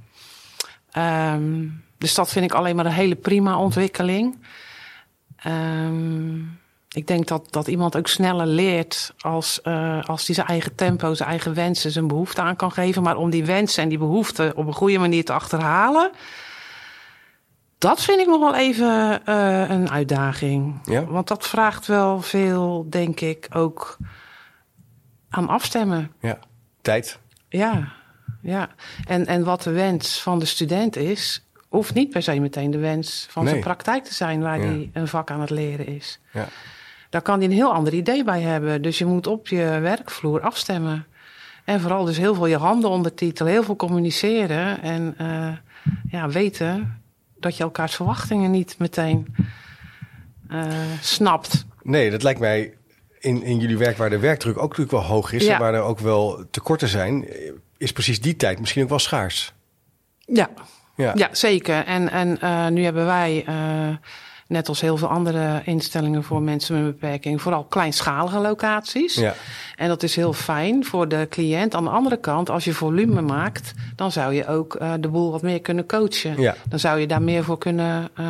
Um, 0.96 1.84
dus 1.98 2.14
dat 2.14 2.30
vind 2.30 2.44
ik 2.44 2.52
alleen 2.52 2.76
maar 2.76 2.86
een 2.86 2.92
hele 2.92 3.14
prima 3.14 3.58
ontwikkeling. 3.58 4.38
Um, 5.46 6.60
ik 6.88 7.06
denk 7.06 7.26
dat, 7.28 7.52
dat 7.52 7.66
iemand 7.66 7.96
ook 7.96 8.08
sneller 8.08 8.46
leert 8.46 9.14
als, 9.18 9.60
uh, 9.64 10.04
als 10.04 10.26
hij 10.26 10.34
zijn 10.34 10.46
eigen 10.46 10.74
tempo, 10.74 11.14
zijn 11.14 11.28
eigen 11.28 11.54
wensen, 11.54 11.90
zijn 11.90 12.06
behoefte 12.06 12.40
aan 12.40 12.56
kan 12.56 12.72
geven. 12.72 13.02
Maar 13.02 13.16
om 13.16 13.30
die 13.30 13.44
wensen 13.44 13.82
en 13.82 13.88
die 13.88 13.98
behoeften 13.98 14.56
op 14.56 14.66
een 14.66 14.72
goede 14.72 14.98
manier 14.98 15.24
te 15.24 15.32
achterhalen, 15.32 16.10
dat 17.78 18.02
vind 18.02 18.20
ik 18.20 18.26
nog 18.26 18.40
wel 18.40 18.54
even 18.54 19.20
uh, 19.28 19.70
een 19.70 19.90
uitdaging. 19.90 20.80
Ja? 20.84 21.04
Want 21.04 21.28
dat 21.28 21.48
vraagt 21.48 21.86
wel 21.86 22.20
veel, 22.20 22.86
denk 22.88 23.20
ik, 23.20 23.48
ook 23.52 23.96
aan 25.28 25.48
afstemmen. 25.48 26.12
Ja, 26.20 26.38
tijd. 26.82 27.18
Ja, 27.48 27.92
ja. 28.40 28.68
En, 29.06 29.26
en 29.26 29.44
wat 29.44 29.62
de 29.62 29.70
wens 29.70 30.22
van 30.22 30.38
de 30.38 30.44
student 30.44 30.96
is, 30.96 31.44
hoeft 31.68 31.94
niet 31.94 32.10
per 32.10 32.22
se 32.22 32.40
meteen 32.40 32.70
de 32.70 32.78
wens 32.78 33.26
van 33.30 33.42
nee. 33.42 33.52
zijn 33.52 33.64
praktijk 33.64 34.04
te 34.04 34.14
zijn 34.14 34.40
waar 34.40 34.60
ja. 34.60 34.66
hij 34.66 34.90
een 34.92 35.08
vak 35.08 35.30
aan 35.30 35.40
het 35.40 35.50
leren 35.50 35.86
is. 35.86 36.20
Ja. 36.32 36.48
Daar 37.10 37.22
kan 37.22 37.38
hij 37.38 37.44
een 37.44 37.54
heel 37.54 37.72
ander 37.72 37.94
idee 37.94 38.24
bij 38.24 38.40
hebben. 38.40 38.82
Dus 38.82 38.98
je 38.98 39.04
moet 39.04 39.26
op 39.26 39.48
je 39.48 39.78
werkvloer 39.80 40.40
afstemmen. 40.40 41.06
En 41.64 41.80
vooral 41.80 42.04
dus 42.04 42.16
heel 42.16 42.34
veel 42.34 42.46
je 42.46 42.56
handen 42.56 42.90
ondertitelen, 42.90 43.52
heel 43.52 43.62
veel 43.62 43.76
communiceren 43.76 44.82
en 44.82 45.14
uh, 45.20 45.48
ja, 46.10 46.28
weten 46.28 47.02
dat 47.36 47.56
je 47.56 47.62
elkaars 47.62 47.94
verwachtingen 47.94 48.50
niet 48.50 48.78
meteen 48.78 49.34
uh, 50.50 50.66
snapt. 51.00 51.66
Nee, 51.82 52.10
dat 52.10 52.22
lijkt 52.22 52.40
mij 52.40 52.74
in, 53.22 53.42
in 53.42 53.58
jullie 53.58 53.78
werk 53.78 53.96
waar 53.96 54.10
de 54.10 54.18
werkdruk 54.18 54.56
ook 54.56 54.62
natuurlijk 54.62 54.90
wel 54.90 55.02
hoog 55.02 55.32
is 55.32 55.44
ja. 55.44 55.54
en 55.54 55.60
waar 55.60 55.74
er 55.74 55.82
ook 55.82 55.98
wel 55.98 56.44
tekorten 56.50 56.88
zijn, 56.88 57.26
is 57.78 57.92
precies 57.92 58.20
die 58.20 58.36
tijd 58.36 58.60
misschien 58.60 58.82
ook 58.82 58.88
wel 58.88 58.98
schaars. 58.98 59.52
Ja, 60.18 60.50
ja. 60.96 61.12
ja 61.14 61.28
zeker. 61.32 61.84
En, 61.84 62.10
en 62.10 62.38
uh, 62.42 62.68
nu 62.68 62.84
hebben 62.84 63.06
wij 63.06 63.44
net 64.46 64.68
als 64.68 64.80
heel 64.80 64.96
veel 64.96 65.08
andere 65.08 65.62
instellingen 65.64 66.22
voor 66.22 66.42
mensen 66.42 66.74
met 66.74 66.84
een 66.84 66.90
beperking, 66.90 67.42
vooral 67.42 67.64
kleinschalige 67.64 68.38
locaties. 68.38 69.14
Ja. 69.14 69.34
En 69.76 69.88
dat 69.88 70.02
is 70.02 70.16
heel 70.16 70.32
fijn 70.32 70.84
voor 70.84 71.08
de 71.08 71.26
cliënt. 71.30 71.74
Aan 71.74 71.84
de 71.84 71.90
andere 71.90 72.16
kant, 72.16 72.50
als 72.50 72.64
je 72.64 72.72
volume 72.72 73.20
maakt, 73.20 73.72
dan 73.96 74.12
zou 74.12 74.34
je 74.34 74.46
ook 74.46 74.76
uh, 74.82 74.92
de 75.00 75.08
boel 75.08 75.30
wat 75.30 75.42
meer 75.42 75.60
kunnen 75.60 75.86
coachen. 75.86 76.40
Ja. 76.40 76.54
Dan 76.68 76.78
zou 76.78 77.00
je 77.00 77.06
daar 77.06 77.22
meer 77.22 77.44
voor 77.44 77.58
kunnen 77.58 78.08
uh, 78.20 78.26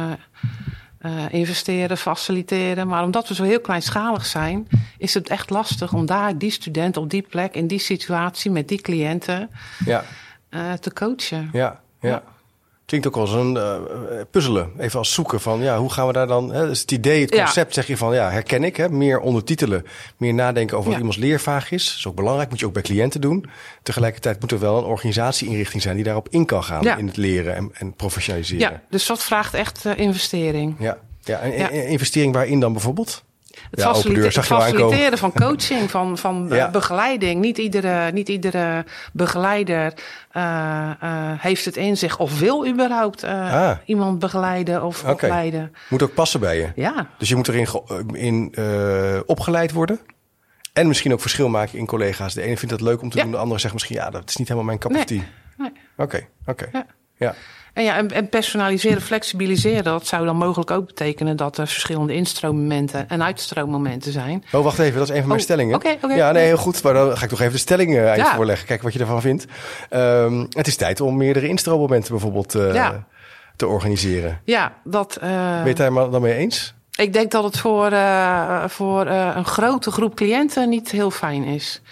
uh, 1.07 1.33
investeren, 1.33 1.99
faciliteren. 1.99 2.87
Maar 2.87 3.05
omdat 3.05 3.29
we 3.29 3.35
zo 3.35 3.43
heel 3.45 3.61
kleinschalig 3.61 4.27
zijn, 4.27 4.69
is 4.99 5.15
het 5.15 5.29
echt 5.29 5.51
lastig 5.51 5.93
om 5.93 6.07
daar 6.07 6.39
die 6.39 6.51
student 6.51 6.97
op 6.97 7.11
die 7.11 7.23
plek, 7.23 7.55
in 7.55 7.67
die 7.67 7.79
situatie, 7.79 8.51
met 8.51 8.69
die 8.69 8.81
cliënten 8.81 9.51
ja. 9.85 10.05
te 10.81 10.93
coachen. 10.93 11.49
Ja, 11.53 11.81
ja. 12.01 12.09
ja. 12.09 12.23
Klinkt 12.93 13.11
ook 13.11 13.17
als 13.17 13.33
een 13.33 13.55
uh, 13.55 13.75
puzzelen. 14.31 14.71
Even 14.79 14.99
als 14.99 15.13
zoeken 15.13 15.41
van 15.41 15.61
ja, 15.61 15.79
hoe 15.79 15.93
gaan 15.93 16.07
we 16.07 16.13
daar 16.13 16.27
dan. 16.27 16.53
Hè, 16.53 16.67
dus 16.67 16.81
het 16.81 16.91
idee, 16.91 17.21
het 17.21 17.35
concept 17.35 17.75
zeg 17.75 17.87
je 17.87 17.97
van 17.97 18.15
ja, 18.15 18.31
herken 18.31 18.65
ik. 18.65 18.77
Hè, 18.77 18.89
meer 18.89 19.21
ondertitelen, 19.21 19.85
meer 20.17 20.35
nadenken 20.35 20.77
over 20.77 20.89
wat 20.91 20.99
iemands 20.99 21.19
leervaag 21.19 21.71
is. 21.71 21.87
Dat 21.87 21.97
is 21.97 22.07
ook 22.07 22.15
belangrijk, 22.15 22.51
moet 22.51 22.61
je 22.61 22.67
ook 22.67 22.73
bij 22.73 22.83
cliënten 22.83 23.21
doen. 23.21 23.47
Tegelijkertijd 23.83 24.41
moet 24.41 24.51
er 24.51 24.59
wel 24.59 24.79
een 24.79 24.85
organisatie-inrichting 24.85 25.83
zijn 25.83 25.95
die 25.95 26.05
daarop 26.05 26.29
in 26.31 26.47
kan 26.47 26.65
gaan 26.65 26.99
in 26.99 27.07
het 27.07 27.17
leren 27.17 27.55
en, 27.55 27.71
en 27.73 27.95
professionaliseren. 27.95 28.71
Ja, 28.71 28.83
dus 28.91 29.07
dat 29.07 29.23
vraagt 29.23 29.55
echt 29.55 29.85
uh, 29.85 29.97
investering. 29.97 30.77
Ja, 30.79 30.99
ja, 31.21 31.39
en 31.39 31.87
investering 31.87 32.35
waarin 32.35 32.61
dan 32.61 32.73
bijvoorbeeld? 32.73 33.25
Het, 33.71 33.81
ja, 33.81 33.95
faciliteren 34.43 35.19
van 35.19 35.33
coaching, 35.33 35.91
van, 35.91 36.19
van 36.19 36.49
begeleiding. 36.73 37.41
Niet 37.41 37.59
iedere, 37.59 38.13
niet 38.13 38.29
iedere 38.29 38.85
begeleider 39.13 39.93
uh, 40.37 40.91
uh, 41.03 41.33
heeft 41.39 41.65
het 41.65 41.77
in 41.77 41.97
zich 41.97 42.19
of 42.19 42.39
wil 42.39 42.67
überhaupt 42.67 43.25
uh, 43.25 43.55
ah. 43.55 43.77
iemand 43.85 44.19
begeleiden 44.19 44.85
of 44.85 45.01
okay. 45.01 45.13
opleiden. 45.13 45.75
Moet 45.89 46.03
ook 46.03 46.15
passen 46.15 46.41
bij 46.41 46.59
je. 46.59 46.73
Ja. 46.75 47.09
Dus 47.19 47.29
je 47.29 47.37
moet 47.37 47.49
erin 47.49 47.67
in, 48.13 48.55
opgeleid 49.27 49.73
worden. 49.73 50.01
En 50.73 50.89
misschien 50.89 51.13
ook 51.13 51.21
verschil 51.21 51.49
maken 51.49 51.79
in 51.79 51.87
collega's. 51.87 52.35
De 52.35 52.43
ene 52.43 52.57
vindt 52.57 52.75
het 52.75 52.81
leuk 52.81 53.03
om 53.03 53.11
te 53.11 53.23
doen, 53.23 53.31
de 53.31 53.37
andere 53.37 53.61
zegt 53.61 53.73
misschien 53.73 53.97
ja, 53.97 54.11
dat 54.11 54.29
is 54.29 54.37
niet 54.37 54.49
helemaal 54.49 54.67
mijn 54.67 54.79
cup 54.79 54.97
of 54.97 55.05
tea. 55.05 55.23
Oké, 55.97 56.27
oké. 56.47 56.71
Ja. 57.23 57.35
En, 57.73 57.85
ja, 57.85 58.09
en, 58.09 58.29
personaliseren, 58.29 59.03
flexibiliseren, 59.03 59.85
dat 59.85 60.07
zou 60.07 60.25
dan 60.25 60.37
mogelijk 60.37 60.71
ook 60.71 60.87
betekenen 60.87 61.37
dat 61.37 61.59
er 61.59 61.67
verschillende 61.67 62.15
instroommomenten 62.15 63.09
en 63.09 63.23
uitstroommomenten 63.23 64.13
zijn. 64.13 64.45
Oh, 64.53 64.65
wacht 64.65 64.79
even, 64.79 64.99
dat 64.99 65.09
is 65.09 65.09
een 65.09 65.19
van 65.19 65.27
mijn 65.27 65.41
oh, 65.41 65.45
stellingen. 65.45 65.75
Oké, 65.75 65.97
ja, 66.15 66.33
nee, 66.33 66.45
heel 66.45 66.57
goed. 66.57 66.83
Maar 66.83 66.95
dan 66.95 67.17
ga 67.17 67.25
ik 67.25 67.31
toch 67.31 67.41
even 67.41 67.53
de 67.53 67.59
stellingen 67.59 68.03
uh, 68.03 68.17
ja. 68.17 68.35
voorleggen. 68.35 68.67
Kijken 68.67 68.85
wat 68.85 68.95
je 68.95 69.01
ervan 69.01 69.21
vindt. 69.21 69.47
Um, 69.91 70.47
het 70.51 70.67
is 70.67 70.77
tijd 70.77 71.01
om 71.01 71.17
meerdere 71.17 71.49
instroommomenten 71.49 72.11
bijvoorbeeld 72.11 72.55
uh, 72.55 72.75
ja. 72.75 73.07
te 73.57 73.67
organiseren. 73.67 74.41
Ja, 74.45 74.73
dat. 74.85 75.19
Uh, 75.23 75.63
ben 75.63 75.85
je 75.85 76.09
dan 76.11 76.23
mee 76.23 76.35
eens? 76.35 76.75
Ik 76.97 77.13
denk 77.13 77.31
dat 77.31 77.45
het 77.45 77.59
voor, 77.59 77.93
voor 78.71 79.07
een 79.07 79.45
grote 79.45 79.91
groep 79.91 80.15
cliënten 80.15 80.69
niet 80.69 80.91
heel 80.91 81.11
fijn 81.11 81.45
is 81.45 81.83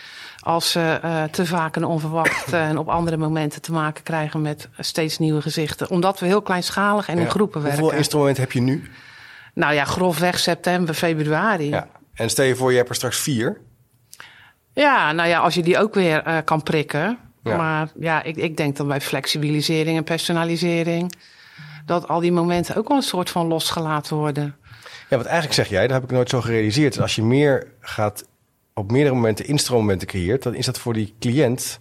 als 0.41 0.71
ze 0.71 1.01
uh, 1.05 1.25
te 1.25 1.47
vaak 1.47 1.77
en 1.77 1.85
onverwacht 1.85 2.53
en 2.53 2.79
op 2.79 2.89
andere 2.89 3.17
momenten 3.17 3.63
te 3.63 3.73
maken 3.73 4.03
krijgen 4.03 4.43
met 4.43 4.69
steeds 4.79 5.19
nieuwe 5.19 5.43
gezichten. 5.43 5.91
Omdat 5.91 6.21
we 6.21 6.27
heel 6.27 6.43
kleinschalig 6.43 7.09
en 7.09 7.19
in 7.19 7.31
groepen 7.31 7.63
werken. 7.63 7.81
Hoeveel 7.81 7.99
instrumenten 7.99 8.43
heb 8.43 8.53
je 8.53 8.61
nu? 8.61 8.91
Nou 9.55 9.75
ja, 9.75 9.85
grofweg 9.85 10.39
september, 10.39 10.95
februari. 10.95 11.69
Ja. 11.69 11.89
En 12.15 12.31
stel 12.31 12.45
je 12.45 12.57
voor, 12.57 12.71
je 12.71 12.77
hebt 12.77 12.89
er 12.89 12.95
straks 12.95 13.19
vier. 13.19 13.61
Ja, 14.73 15.13
nou 15.13 15.29
ja, 15.29 15.39
als 15.39 15.55
je 15.55 15.63
die 15.63 15.79
ook 15.79 15.95
weer 15.95 16.27
uh, 16.27 16.39
kan 16.45 16.63
prikken. 16.63 17.19
Ja. 17.43 17.57
Maar 17.57 17.89
ja, 17.99 18.23
ik, 18.23 18.37
ik 18.37 18.57
denk 18.57 18.77
dan 18.77 18.89
bij 18.89 19.01
flexibilisering 19.01 19.97
en 19.97 20.05
personalisering... 20.05 21.13
dat 21.87 22.09
al 22.09 22.21
die 22.21 22.33
momenten 22.33 22.77
ook 22.77 22.89
wel 22.89 22.97
een 22.97 23.03
soort 23.03 23.31
van 23.31 23.47
losgelaten 23.47 24.17
worden. 24.17 24.57
Ja, 25.09 25.17
wat 25.17 25.27
eigenlijk 25.27 25.55
zeg 25.55 25.69
jij, 25.69 25.83
dat 25.83 25.91
heb 26.01 26.03
ik 26.03 26.11
nooit 26.11 26.29
zo 26.29 26.41
gerealiseerd. 26.41 27.01
Als 27.01 27.15
je 27.15 27.23
meer 27.23 27.67
gaat 27.81 28.25
op 28.81 28.91
meerdere 28.91 29.15
momenten 29.15 29.47
instroommomenten 29.47 30.09
creëert, 30.09 30.43
dan 30.43 30.55
is 30.55 30.67
dat 30.67 30.79
voor 30.79 30.93
die 30.93 31.15
cliënt. 31.19 31.81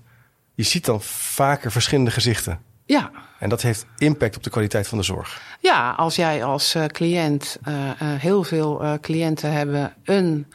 Je 0.56 0.64
ziet 0.64 0.86
dan 0.86 1.02
vaker 1.02 1.72
verschillende 1.72 2.12
gezichten. 2.12 2.60
Ja. 2.86 3.12
En 3.40 3.50
dat 3.50 3.62
heeft 3.62 3.86
impact 3.98 4.36
op 4.36 4.44
de 4.44 4.50
kwaliteit 4.50 4.88
van 4.88 4.98
de 4.98 5.04
zorg. 5.04 5.42
Ja, 5.60 5.92
als 5.92 6.16
jij 6.16 6.44
als 6.44 6.76
uh, 6.76 6.86
cliënt, 6.86 7.60
uh, 7.68 7.76
uh, 7.76 7.92
heel 8.00 8.44
veel 8.44 8.98
cliënten 9.02 9.52
hebben 9.52 9.94
een, 10.04 10.48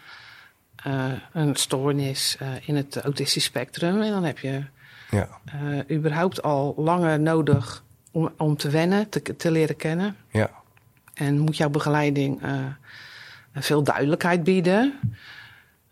een 1.33 1.57
stoornis 1.57 2.39
in 2.65 2.77
het 2.77 3.01
autistisch 3.01 3.45
spectrum. 3.45 4.03
En 4.03 4.11
dan 4.11 4.25
heb 4.25 4.39
je 4.39 4.65
ja. 5.11 5.29
überhaupt 5.91 6.43
al 6.43 6.75
langer 6.77 7.21
nodig 7.21 7.85
om, 8.11 8.33
om 8.37 8.57
te 8.57 8.71
wennen, 8.71 9.09
te, 9.09 9.37
te 9.37 9.51
leren 9.51 9.77
kennen. 9.77 10.17
Ja. 10.31 10.51
En 11.15 11.39
moet 11.39 11.57
jouw 11.57 11.71
begeleiding 11.71 12.41
veel 13.55 13.83
duidelijkheid 13.83 14.45
bieden. 14.45 14.99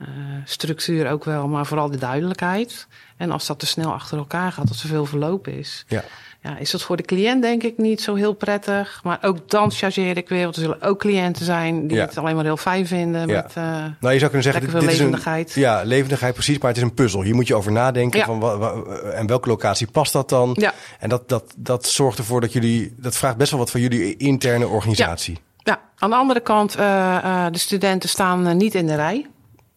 Uh, 0.02 0.08
structuur 0.44 1.10
ook 1.10 1.24
wel, 1.24 1.48
maar 1.48 1.66
vooral 1.66 1.90
de 1.90 1.98
duidelijkheid. 1.98 2.86
En 3.16 3.30
als 3.30 3.46
dat 3.46 3.58
te 3.58 3.66
snel 3.66 3.92
achter 3.92 4.18
elkaar 4.18 4.52
gaat, 4.52 4.68
als 4.68 4.82
er 4.82 4.88
veel 4.88 5.06
verloop 5.06 5.48
is. 5.48 5.84
Ja. 5.88 6.04
Ja, 6.42 6.58
is 6.58 6.70
dat 6.70 6.82
voor 6.82 6.96
de 6.96 7.02
cliënt 7.02 7.42
denk 7.42 7.62
ik 7.62 7.78
niet 7.78 8.00
zo 8.00 8.14
heel 8.14 8.32
prettig. 8.32 9.00
Maar 9.04 9.18
ook 9.22 9.50
dan 9.50 9.70
chargeer 9.70 10.16
ik 10.16 10.28
weer. 10.28 10.42
Want 10.42 10.56
er 10.56 10.62
zullen 10.62 10.82
ook 10.82 10.98
cliënten 10.98 11.44
zijn 11.44 11.86
die 11.86 12.00
het 12.00 12.18
alleen 12.18 12.34
maar 12.34 12.44
heel 12.44 12.56
fijn 12.56 12.86
vinden. 12.86 13.28
Ja. 13.28 13.42
Met, 13.42 13.54
uh, 13.58 13.64
nou, 14.00 14.12
je 14.12 14.18
zou 14.18 14.20
kunnen 14.20 14.42
zeggen, 14.42 14.62
dit, 14.62 14.72
dit 14.72 14.82
levendigheid. 14.82 15.48
Is 15.48 15.54
een, 15.54 15.62
ja, 15.62 15.82
levendigheid 15.82 16.34
precies. 16.34 16.58
Maar 16.58 16.68
het 16.68 16.76
is 16.76 16.82
een 16.82 16.94
puzzel. 16.94 17.22
Hier 17.22 17.34
moet 17.34 17.46
je 17.46 17.54
over 17.54 17.72
nadenken. 17.72 18.18
Ja. 18.18 18.24
Van, 18.24 18.40
wa, 18.40 18.72
en 19.12 19.26
welke 19.26 19.48
locatie 19.48 19.86
past 19.86 20.12
dat 20.12 20.28
dan? 20.28 20.56
Ja. 20.60 20.74
En 20.98 21.08
dat, 21.08 21.28
dat, 21.28 21.54
dat 21.56 21.86
zorgt 21.86 22.18
ervoor 22.18 22.40
dat 22.40 22.52
jullie... 22.52 22.94
Dat 22.96 23.16
vraagt 23.16 23.36
best 23.36 23.50
wel 23.50 23.60
wat 23.60 23.70
van 23.70 23.80
jullie 23.80 24.16
interne 24.16 24.68
organisatie. 24.68 25.40
Ja, 25.56 25.80
aan 25.98 26.10
de 26.10 26.16
andere 26.16 26.40
kant, 26.40 26.78
uh, 26.78 26.84
uh, 26.84 27.46
de 27.50 27.58
studenten 27.58 28.08
staan 28.08 28.56
niet 28.56 28.74
in 28.74 28.86
de 28.86 28.94
rij. 28.94 29.26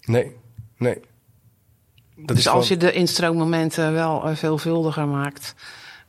Nee, 0.05 0.35
nee. 0.77 0.99
Dat 2.15 2.35
dus 2.35 2.47
als 2.47 2.67
je 2.67 2.77
de 2.77 2.91
instroommomenten 2.91 3.93
wel 3.93 4.29
uh, 4.29 4.35
veelvuldiger 4.35 5.07
maakt. 5.07 5.55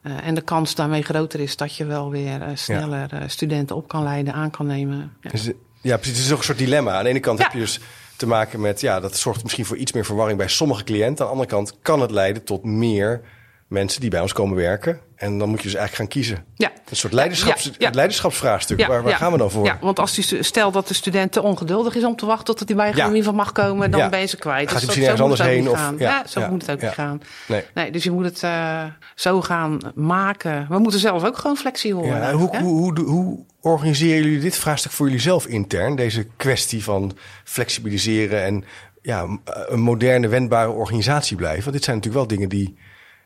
Uh, 0.03 0.26
en 0.26 0.35
de 0.35 0.41
kans 0.41 0.75
daarmee 0.75 1.03
groter 1.03 1.41
is 1.41 1.57
dat 1.57 1.76
je 1.76 1.85
wel 1.85 2.11
weer 2.11 2.41
uh, 2.41 2.49
sneller 2.55 3.11
studenten 3.26 3.76
op 3.76 3.88
kan 3.88 4.03
leiden, 4.03 4.33
aan 4.33 4.50
kan 4.50 4.67
nemen. 4.67 5.17
Ja. 5.21 5.31
Dus, 5.31 5.50
ja, 5.81 5.97
precies. 5.97 6.17
Het 6.17 6.26
is 6.26 6.33
ook 6.33 6.38
een 6.38 6.45
soort 6.45 6.59
dilemma. 6.59 6.97
Aan 6.97 7.05
de 7.05 7.11
ene 7.11 7.21
kant 7.21 7.38
heb 7.38 7.53
je 7.53 7.59
dus 7.59 7.81
te 8.17 8.26
maken 8.26 8.61
met, 8.61 8.81
ja, 8.81 9.00
dat 9.00 9.17
zorgt 9.17 9.43
misschien 9.43 9.65
voor 9.65 9.76
iets 9.76 9.93
meer 9.93 10.05
verwarring 10.05 10.38
bij 10.38 10.49
sommige 10.49 10.85
cliënten. 10.85 11.25
Aan 11.25 11.31
de 11.31 11.38
andere 11.38 11.49
kant 11.49 11.79
kan 11.83 12.00
het 12.00 12.11
leiden 12.11 12.45
tot 12.45 12.65
meer 12.65 13.21
mensen 13.68 14.00
die 14.00 14.11
bij 14.11 14.20
ons 14.20 14.32
komen 14.32 14.56
werken. 14.56 15.00
En 15.16 15.38
dan 15.38 15.49
moet 15.49 15.58
je 15.58 15.68
dus 15.68 15.75
eigenlijk 15.75 15.96
gaan 15.96 16.20
kiezen. 16.20 16.44
Ja. 16.54 16.73
Een 16.88 16.96
soort 16.96 17.12
leiderschaps, 17.12 17.70
leiderschapsvraagstuk. 17.78 18.87
waar, 18.87 19.02
waar 19.02 19.14
gaan 19.14 19.32
we 19.32 19.38
dan 19.38 19.50
voor? 19.50 19.64
Ja, 19.64 19.78
want 19.80 19.99
als 19.99 20.14
die, 20.14 20.42
stel 20.42 20.70
dat 20.70 20.88
de 20.88 20.94
student 20.94 21.32
te 21.32 21.42
ongeduldig 21.42 21.94
is 21.94 22.04
om 22.04 22.16
te 22.16 22.26
wachten 22.26 22.56
tot 22.56 22.68
hij 22.68 22.76
bij 22.76 22.88
een 22.88 23.14
ja. 23.14 23.23
van 23.23 23.35
mag 23.35 23.52
komen, 23.52 23.90
dan 23.90 24.11
ben 24.11 24.20
je 24.20 24.26
ze 24.26 24.37
kwijt. 24.37 24.68
Gaat 24.68 24.76
dus 24.76 24.85
misschien 24.85 25.02
ergens 25.02 25.23
anders 25.23 25.40
heen? 25.40 25.70
Of, 25.70 25.92
ja. 25.99 26.26
zo 26.26 26.49
moet 26.50 26.66
het 26.66 26.70
ook 26.70 26.82
niet 26.82 26.90
gaan. 26.90 27.23
Nee. 27.49 27.64
nee. 27.75 27.90
dus 27.90 28.04
je 28.04 28.11
moet 28.11 28.25
het 28.25 28.42
uh, 28.42 28.85
zo 29.14 29.40
gaan 29.40 29.78
maken. 29.94 30.66
We 30.68 30.78
moeten 30.78 31.00
zelf 31.00 31.25
ook 31.25 31.37
gewoon 31.37 31.56
flexibel 31.56 32.02
worden. 32.02 32.32
Hoe, 32.32 32.56
hoe, 32.56 32.99
hoe, 32.99 33.00
hoe 33.00 33.44
organiseren 33.61 34.23
jullie 34.23 34.40
dit 34.40 34.56
vraagstuk 34.56 34.92
voor 34.92 35.06
jullie 35.06 35.20
zelf 35.20 35.46
intern? 35.46 35.96
Deze 35.96 36.26
kwestie 36.37 36.85
van 36.85 37.16
flexibiliseren 37.44 38.44
en 38.44 38.64
ja, 39.02 39.38
een 39.44 39.80
moderne, 39.80 40.28
wendbare 40.28 40.70
organisatie 40.70 41.37
blijven. 41.37 41.62
Want 41.62 41.75
dit 41.75 41.85
zijn 41.85 41.96
natuurlijk 41.96 42.28
wel 42.28 42.37
dingen 42.37 42.49
die 42.49 42.76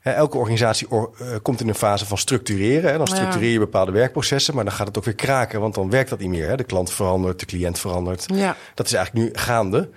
elke 0.03 0.39
organisatie 0.39 0.89
eh, 0.89 1.07
komt 1.43 1.61
in 1.61 1.69
een 1.69 1.75
fase 1.75 2.07
van 2.07 2.19
structureren. 2.19 2.99
Dan 2.99 3.07
structureer 3.07 3.53
je 3.53 3.59
bepaalde 3.59 3.93
werkprocessen, 3.93 4.55
maar 4.55 4.65
dan 4.65 4.73
gaat 4.73 4.87
het 4.87 4.99
ook 4.99 5.05
weer 5.05 5.15
kraken, 5.15 5.61
want 5.61 5.75
dan 5.75 5.91
werkt 5.91 6.11
dat 6.11 6.19
niet 6.19 6.29
meer. 6.29 6.57
De 6.57 6.65
klant 6.65 6.93
verandert, 6.93 7.41
de 7.41 7.47
cliënt 7.47 7.79
verandert. 7.79 8.25
Ja. 8.35 8.57
Dat 8.75 8.87
is 8.87 8.93
eigenlijk 8.93 9.27
nu 9.27 9.41
gaande. 9.41 9.91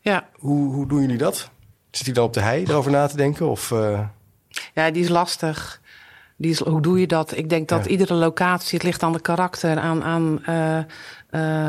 Ja. 0.00 0.28
Hoe, 0.38 0.74
hoe 0.74 0.86
doen 0.86 1.00
jullie 1.00 1.16
dat? 1.16 1.50
Zit 1.90 2.06
u 2.06 2.12
dan 2.12 2.24
op 2.24 2.32
de 2.32 2.40
hei 2.40 2.64
erover 2.64 2.90
na 2.90 3.06
te 3.06 3.16
denken? 3.16 3.48
Of, 3.48 3.70
uh... 3.70 4.00
Ja, 4.74 4.90
die 4.90 5.02
is 5.02 5.08
lastig. 5.08 5.80
Hoe 6.64 6.80
doe 6.80 7.00
je 7.00 7.06
dat? 7.06 7.36
Ik 7.36 7.48
denk 7.48 7.68
dat 7.68 7.86
iedere 7.86 8.14
locatie, 8.14 8.78
het 8.78 8.86
ligt 8.86 9.02
aan 9.02 9.12
de 9.12 9.20
karakter, 9.20 9.78
aan, 9.78 10.02
aan 10.02 10.42
uh, 10.48 10.76
uh, 10.76 10.82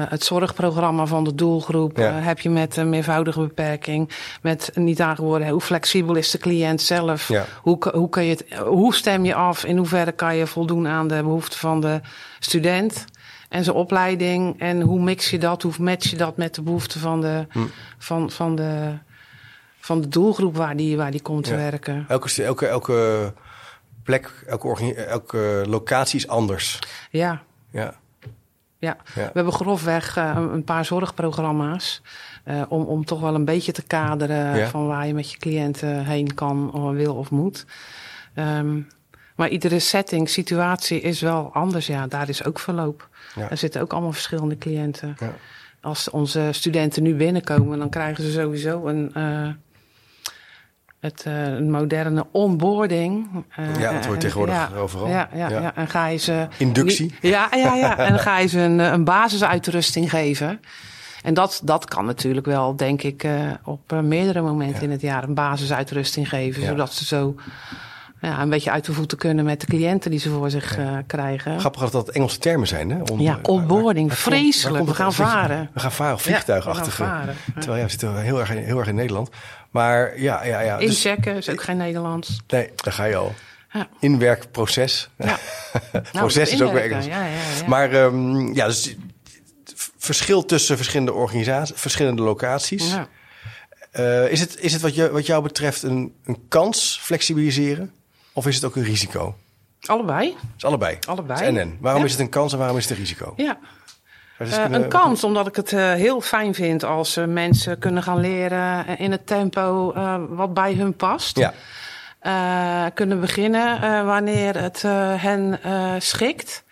het 0.09 0.23
zorgprogramma 0.23 1.05
van 1.05 1.23
de 1.23 1.35
doelgroep. 1.35 1.97
Ja. 1.97 2.17
Uh, 2.17 2.25
heb 2.25 2.39
je 2.39 2.49
met 2.49 2.77
een 2.77 2.89
meervoudige 2.89 3.39
beperking, 3.39 4.09
met 4.41 4.71
niet 4.73 5.01
aangeboren, 5.01 5.49
hoe 5.49 5.61
flexibel 5.61 6.15
is 6.15 6.31
de 6.31 6.37
cliënt 6.37 6.81
zelf? 6.81 7.27
Ja. 7.27 7.45
Hoe, 7.61 7.77
hoe, 7.93 8.09
kun 8.09 8.23
je 8.23 8.29
het, 8.29 8.59
hoe 8.59 8.95
stem 8.95 9.25
je 9.25 9.35
af? 9.35 9.65
In 9.65 9.77
hoeverre 9.77 10.11
kan 10.11 10.35
je 10.35 10.47
voldoen 10.47 10.87
aan 10.87 11.07
de 11.07 11.23
behoeften 11.23 11.59
van 11.59 11.81
de 11.81 11.99
student? 12.39 13.05
En 13.49 13.63
zijn 13.63 13.75
opleiding. 13.75 14.59
En 14.59 14.81
hoe 14.81 15.01
mix 15.01 15.29
je 15.29 15.37
dat? 15.37 15.61
Hoe 15.61 15.73
match 15.77 16.09
je 16.09 16.17
dat 16.17 16.37
met 16.37 16.55
de 16.55 16.61
behoeften 16.61 16.99
van 16.99 17.21
de, 17.21 17.45
hm. 17.49 17.59
van, 17.97 18.31
van 18.31 18.55
de, 18.55 18.97
van 19.79 20.01
de 20.01 20.07
doelgroep 20.07 20.55
waar 20.55 20.75
die, 20.75 20.97
waar 20.97 21.11
die 21.11 21.21
komt 21.21 21.43
te 21.43 21.55
werken? 21.55 22.05
Elke, 22.07 22.43
elke, 22.43 22.67
elke 22.67 23.33
plek, 24.03 24.43
elke, 24.47 24.93
elke 24.95 25.63
locatie 25.67 26.19
is 26.19 26.27
anders. 26.27 26.79
Ja. 27.09 27.41
Ja. 27.71 27.95
Ja. 28.77 28.97
we 29.13 29.31
hebben 29.33 29.53
grofweg 29.53 30.17
uh, 30.17 30.47
een 30.51 30.63
paar 30.63 30.85
zorgprogramma's. 30.85 32.01
Uh, 32.45 32.61
om, 32.69 32.83
om 32.83 33.05
toch 33.05 33.19
wel 33.19 33.35
een 33.35 33.45
beetje 33.45 33.71
te 33.71 33.83
kaderen 33.83 34.57
ja. 34.57 34.67
van 34.67 34.87
waar 34.87 35.07
je 35.07 35.13
met 35.13 35.31
je 35.31 35.37
cliënten 35.37 36.05
heen 36.05 36.33
kan, 36.33 36.73
of 36.73 36.93
wil 36.93 37.15
of 37.15 37.31
moet. 37.31 37.65
Um, 38.35 38.87
maar 39.35 39.49
iedere 39.49 39.79
setting, 39.79 40.29
situatie 40.29 41.01
is 41.01 41.21
wel 41.21 41.53
anders. 41.53 41.87
Ja, 41.87 42.07
daar 42.07 42.29
is 42.29 42.45
ook 42.45 42.59
verloop. 42.59 43.09
Ja. 43.35 43.49
Er 43.49 43.57
zitten 43.57 43.81
ook 43.81 43.91
allemaal 43.91 44.11
verschillende 44.11 44.57
cliënten. 44.57 45.15
Als 45.81 46.09
onze 46.09 46.49
studenten 46.51 47.03
nu 47.03 47.15
binnenkomen, 47.15 47.79
dan 47.79 47.89
krijgen 47.89 48.23
ze 48.23 48.31
sowieso 48.31 48.87
een. 48.87 49.11
Uh, 49.17 49.47
het 51.01 51.25
uh, 51.27 51.57
moderne 51.59 52.25
onboarding. 52.31 53.27
Uh, 53.59 53.79
ja, 53.79 53.93
dat 53.93 54.05
wordt 54.05 54.21
tegenwoordig 54.21 54.55
ja, 54.55 54.69
overal. 54.77 55.07
Ja, 55.07 55.29
ja, 55.33 55.49
ja, 55.49 55.61
ja. 55.61 55.75
En 55.75 55.87
ga 55.87 56.07
je 56.07 56.17
ze. 56.17 56.47
Inductie. 56.57 57.15
Ja, 57.21 57.47
ja, 57.55 57.73
ja. 57.73 57.97
en 58.05 58.09
dan 58.09 58.19
ga 58.19 58.39
je 58.39 58.47
ze 58.47 58.59
een, 58.59 58.79
een 58.79 59.03
basisuitrusting 59.03 60.09
geven. 60.09 60.59
En 61.23 61.33
dat, 61.33 61.61
dat 61.63 61.85
kan 61.85 62.05
natuurlijk 62.05 62.45
wel, 62.45 62.75
denk 62.75 63.01
ik, 63.01 63.23
uh, 63.23 63.51
op 63.63 64.01
meerdere 64.01 64.41
momenten 64.41 64.83
in 64.83 64.91
het 64.91 65.01
jaar 65.01 65.23
een 65.23 65.33
basisuitrusting 65.33 66.29
geven. 66.29 66.65
Zodat 66.65 66.93
ze 66.93 67.05
zo 67.05 67.35
ja, 68.21 68.41
een 68.41 68.49
beetje 68.49 68.71
uit 68.71 68.85
de 68.85 68.93
voeten 68.93 69.17
kunnen 69.17 69.45
met 69.45 69.61
de 69.61 69.67
cliënten 69.67 70.11
die 70.11 70.19
ze 70.19 70.29
voor 70.29 70.49
zich 70.49 70.77
ja. 70.77 71.03
krijgen. 71.07 71.59
Grappig 71.59 71.81
dat 71.81 71.91
dat 71.91 72.09
Engelse 72.09 72.37
termen 72.37 72.67
zijn, 72.67 72.89
hè? 72.89 72.97
Ja, 73.17 73.39
onboarding, 73.41 74.13
vreselijk. 74.13 74.85
we 74.85 74.93
gaan 74.93 75.13
varen. 75.13 75.69
We 75.73 75.79
gaan 75.79 75.91
varen, 75.91 76.19
vliegtuigachtige. 76.19 77.03
Ja, 77.03 77.25
Terwijl 77.53 77.77
ja, 77.77 77.83
we 77.83 77.89
zitten 77.89 78.21
heel 78.21 78.39
erg, 78.39 78.49
heel 78.49 78.79
erg 78.79 78.87
in 78.87 78.95
Nederland. 78.95 79.29
Maar 79.69 80.19
ja, 80.19 80.43
ja, 80.43 80.59
ja. 80.59 80.77
Dus, 80.77 80.87
Inchecken 80.87 81.35
is 81.35 81.49
ook 81.49 81.61
geen 81.61 81.77
Nederlands. 81.77 82.41
Nee, 82.47 82.69
daar 82.75 82.93
ga 82.93 83.03
je 83.03 83.15
al. 83.15 83.33
Ja. 83.73 83.87
Inwerkproces. 83.99 85.09
Ja. 85.17 85.37
Proces 86.11 86.51
nou, 86.51 86.61
is 86.61 86.61
ook 86.61 86.73
weer 86.73 86.91
Engels. 86.91 87.05
Ja, 87.05 87.25
ja, 87.25 87.31
ja. 87.31 87.67
Maar 87.67 87.93
um, 87.93 88.53
ja, 88.55 88.65
dus 88.65 88.95
verschil 89.97 90.45
tussen 90.45 90.75
verschillende 90.75 91.13
organisaties, 91.13 91.79
verschillende 91.79 92.21
locaties. 92.21 92.91
Ja. 92.91 93.07
Uh, 93.99 94.31
is 94.31 94.39
het, 94.39 94.59
is 94.59 94.73
het 94.73 94.81
wat, 94.81 94.95
je, 94.95 95.11
wat 95.11 95.25
jou 95.25 95.43
betreft 95.43 95.83
een, 95.83 96.13
een 96.23 96.37
kans 96.47 96.99
flexibiliseren? 97.01 97.93
Of 98.33 98.47
is 98.47 98.55
het 98.55 98.63
ook 98.63 98.75
een 98.75 98.83
risico? 98.83 99.35
Allebei. 99.85 100.27
Het 100.27 100.37
is 100.57 100.65
allebei. 100.65 100.97
Allebei. 101.07 101.41
En 101.41 101.57
en. 101.57 101.77
Waarom 101.79 102.03
is 102.03 102.11
het 102.11 102.19
een 102.19 102.29
kans 102.29 102.53
en 102.53 102.59
waarom 102.59 102.77
is 102.77 102.83
het 102.83 102.91
een 102.91 102.97
risico? 102.97 103.33
Ja. 103.35 103.57
Uh, 104.39 104.65
een 104.69 104.87
kans, 104.87 105.23
omdat 105.23 105.47
ik 105.47 105.55
het 105.55 105.71
uh, 105.71 105.91
heel 105.93 106.21
fijn 106.21 106.53
vind 106.53 106.83
als 106.83 107.17
uh, 107.17 107.25
mensen 107.25 107.79
kunnen 107.79 108.03
gaan 108.03 108.19
leren 108.19 108.97
in 108.97 109.11
het 109.11 109.27
tempo 109.27 109.93
wat 110.29 110.53
bij 110.53 110.73
hun 110.73 110.95
past. 110.95 111.39
Ja. 112.19 112.89
kunnen 112.89 113.19
beginnen 113.19 114.05
wanneer 114.05 114.61
het 114.61 114.81
hen 115.21 115.59
schikt. 116.01 116.63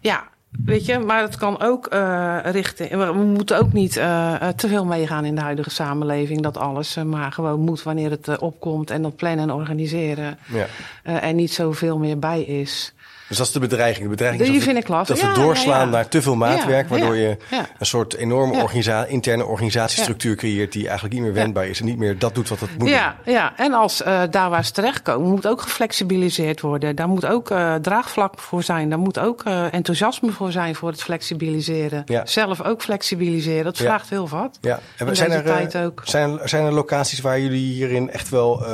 Ja, 0.00 0.28
Weet 0.64 0.86
je, 0.86 0.98
maar 0.98 1.22
het 1.22 1.36
kan 1.36 1.60
ook 1.60 1.94
uh, 1.94 2.38
richten. 2.42 2.98
We 2.98 3.12
moeten 3.12 3.58
ook 3.58 3.72
niet 3.72 3.96
uh, 3.96 4.48
te 4.48 4.68
veel 4.68 4.84
meegaan 4.84 5.24
in 5.24 5.34
de 5.34 5.40
huidige 5.40 5.70
samenleving. 5.70 6.42
Dat 6.42 6.56
alles 6.56 6.96
maar 7.04 7.32
gewoon 7.32 7.60
moet 7.60 7.82
wanneer 7.82 8.10
het 8.10 8.38
opkomt. 8.38 8.90
En 8.90 9.02
dat 9.02 9.16
plannen 9.16 9.48
en 9.48 9.54
organiseren. 9.54 10.38
Ja. 10.46 10.66
en 11.02 11.36
niet 11.36 11.52
zoveel 11.52 11.98
meer 11.98 12.18
bij 12.18 12.42
is. 12.42 12.94
Dus 13.28 13.36
dat 13.36 13.46
is 13.46 13.52
de 13.52 13.60
bedreiging. 13.60 14.04
De 14.04 14.10
bedreiging 14.10 14.48
Die 14.48 14.56
is 14.56 14.64
vind 14.64 14.76
ik 14.76 14.88
lastig. 14.88 15.20
Dat 15.20 15.34
we 15.34 15.40
doorslaan 15.40 15.90
naar 15.90 16.08
te 16.08 16.22
veel 16.22 16.36
maatwerk, 16.36 16.88
waardoor 16.88 17.16
je 17.16 17.36
een 17.78 17.86
soort 17.86 18.14
enorme 18.14 18.62
organisa 18.62 19.04
interne 19.04 19.44
organisatiestructuur 19.44 20.36
creëert 20.36 20.72
die 20.72 20.84
eigenlijk 20.84 21.14
niet 21.14 21.22
meer 21.22 21.32
wendbaar 21.32 21.66
is 21.66 21.80
en 21.80 21.86
niet 21.86 21.98
meer 21.98 22.18
dat 22.18 22.34
doet 22.34 22.48
wat 22.48 22.60
het 22.60 22.78
moet 22.78 22.88
ja, 22.88 23.16
doen. 23.24 23.34
Ja, 23.34 23.52
en 23.56 23.72
als 23.72 24.02
uh, 24.02 24.22
daar 24.30 24.50
waar 24.50 24.64
ze 24.64 24.72
terechtkomen, 24.72 25.30
moet 25.30 25.46
ook 25.46 25.60
geflexibiliseerd 25.60 26.60
worden. 26.60 26.96
Daar 26.96 27.08
moet 27.08 27.26
ook 27.26 27.50
uh, 27.50 27.74
draagvlak 27.74 28.38
voor 28.38 28.62
zijn. 28.62 28.88
Daar 28.88 28.98
moet 28.98 29.18
ook 29.18 29.44
uh, 29.44 29.74
enthousiasme 29.74 30.30
voor 30.30 30.52
zijn 30.52 30.74
voor 30.74 30.90
het 30.90 31.02
flexibiliseren. 31.02 32.04
Zelf 32.24 32.62
ook 32.62 32.82
flexibiliseren. 32.82 33.64
Dat 33.64 33.76
vraagt 33.76 34.10
heel 34.10 34.28
wat. 34.28 34.58
Ja, 34.60 34.80
en 34.96 35.16
zijn 35.16 35.30
er, 35.30 35.84
ook. 35.84 36.02
Zijn, 36.04 36.38
zijn 36.44 36.64
er 36.64 36.72
locaties 36.72 37.20
waar 37.20 37.40
jullie 37.40 37.72
hierin 37.72 38.10
echt 38.10 38.28
wel 38.28 38.64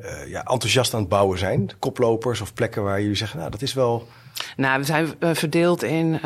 uh, 0.00 0.30
ja, 0.30 0.44
enthousiast 0.44 0.94
aan 0.94 1.00
het 1.00 1.08
bouwen 1.08 1.38
zijn? 1.38 1.70
Koplopers 1.78 2.40
of 2.40 2.54
plekken 2.54 2.82
waar 2.82 3.00
jullie 3.00 3.16
zeggen, 3.16 3.38
nou, 3.38 3.50
dat 3.50 3.62
is 3.62 3.74
wel. 3.74 4.08
Nou, 4.56 4.78
we 4.78 4.84
zijn 4.84 5.14
uh, 5.20 5.30
verdeeld 5.34 5.82
in. 5.82 6.12
Uh, 6.12 6.20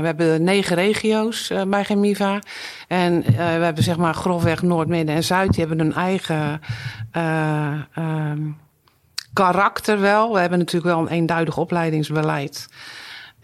we 0.00 0.06
hebben 0.06 0.42
negen 0.42 0.76
regio's 0.76 1.52
bij 1.68 1.84
Gemiva. 1.84 2.38
En 2.88 3.22
we 3.22 3.42
hebben 3.42 3.84
zeg 3.84 3.96
maar 3.96 4.14
grofweg 4.14 4.62
Noord, 4.62 4.88
Midden 4.88 5.14
en 5.14 5.24
Zuid. 5.24 5.50
Die 5.50 5.66
hebben 5.66 5.86
hun 5.86 5.94
eigen. 5.94 6.60
Um, 7.98 8.56
karakter 9.32 10.00
wel. 10.00 10.32
We 10.32 10.40
hebben 10.40 10.58
natuurlijk 10.58 10.94
wel 10.94 11.00
een 11.00 11.08
eenduidig 11.08 11.56
opleidingsbeleid. 11.56 12.68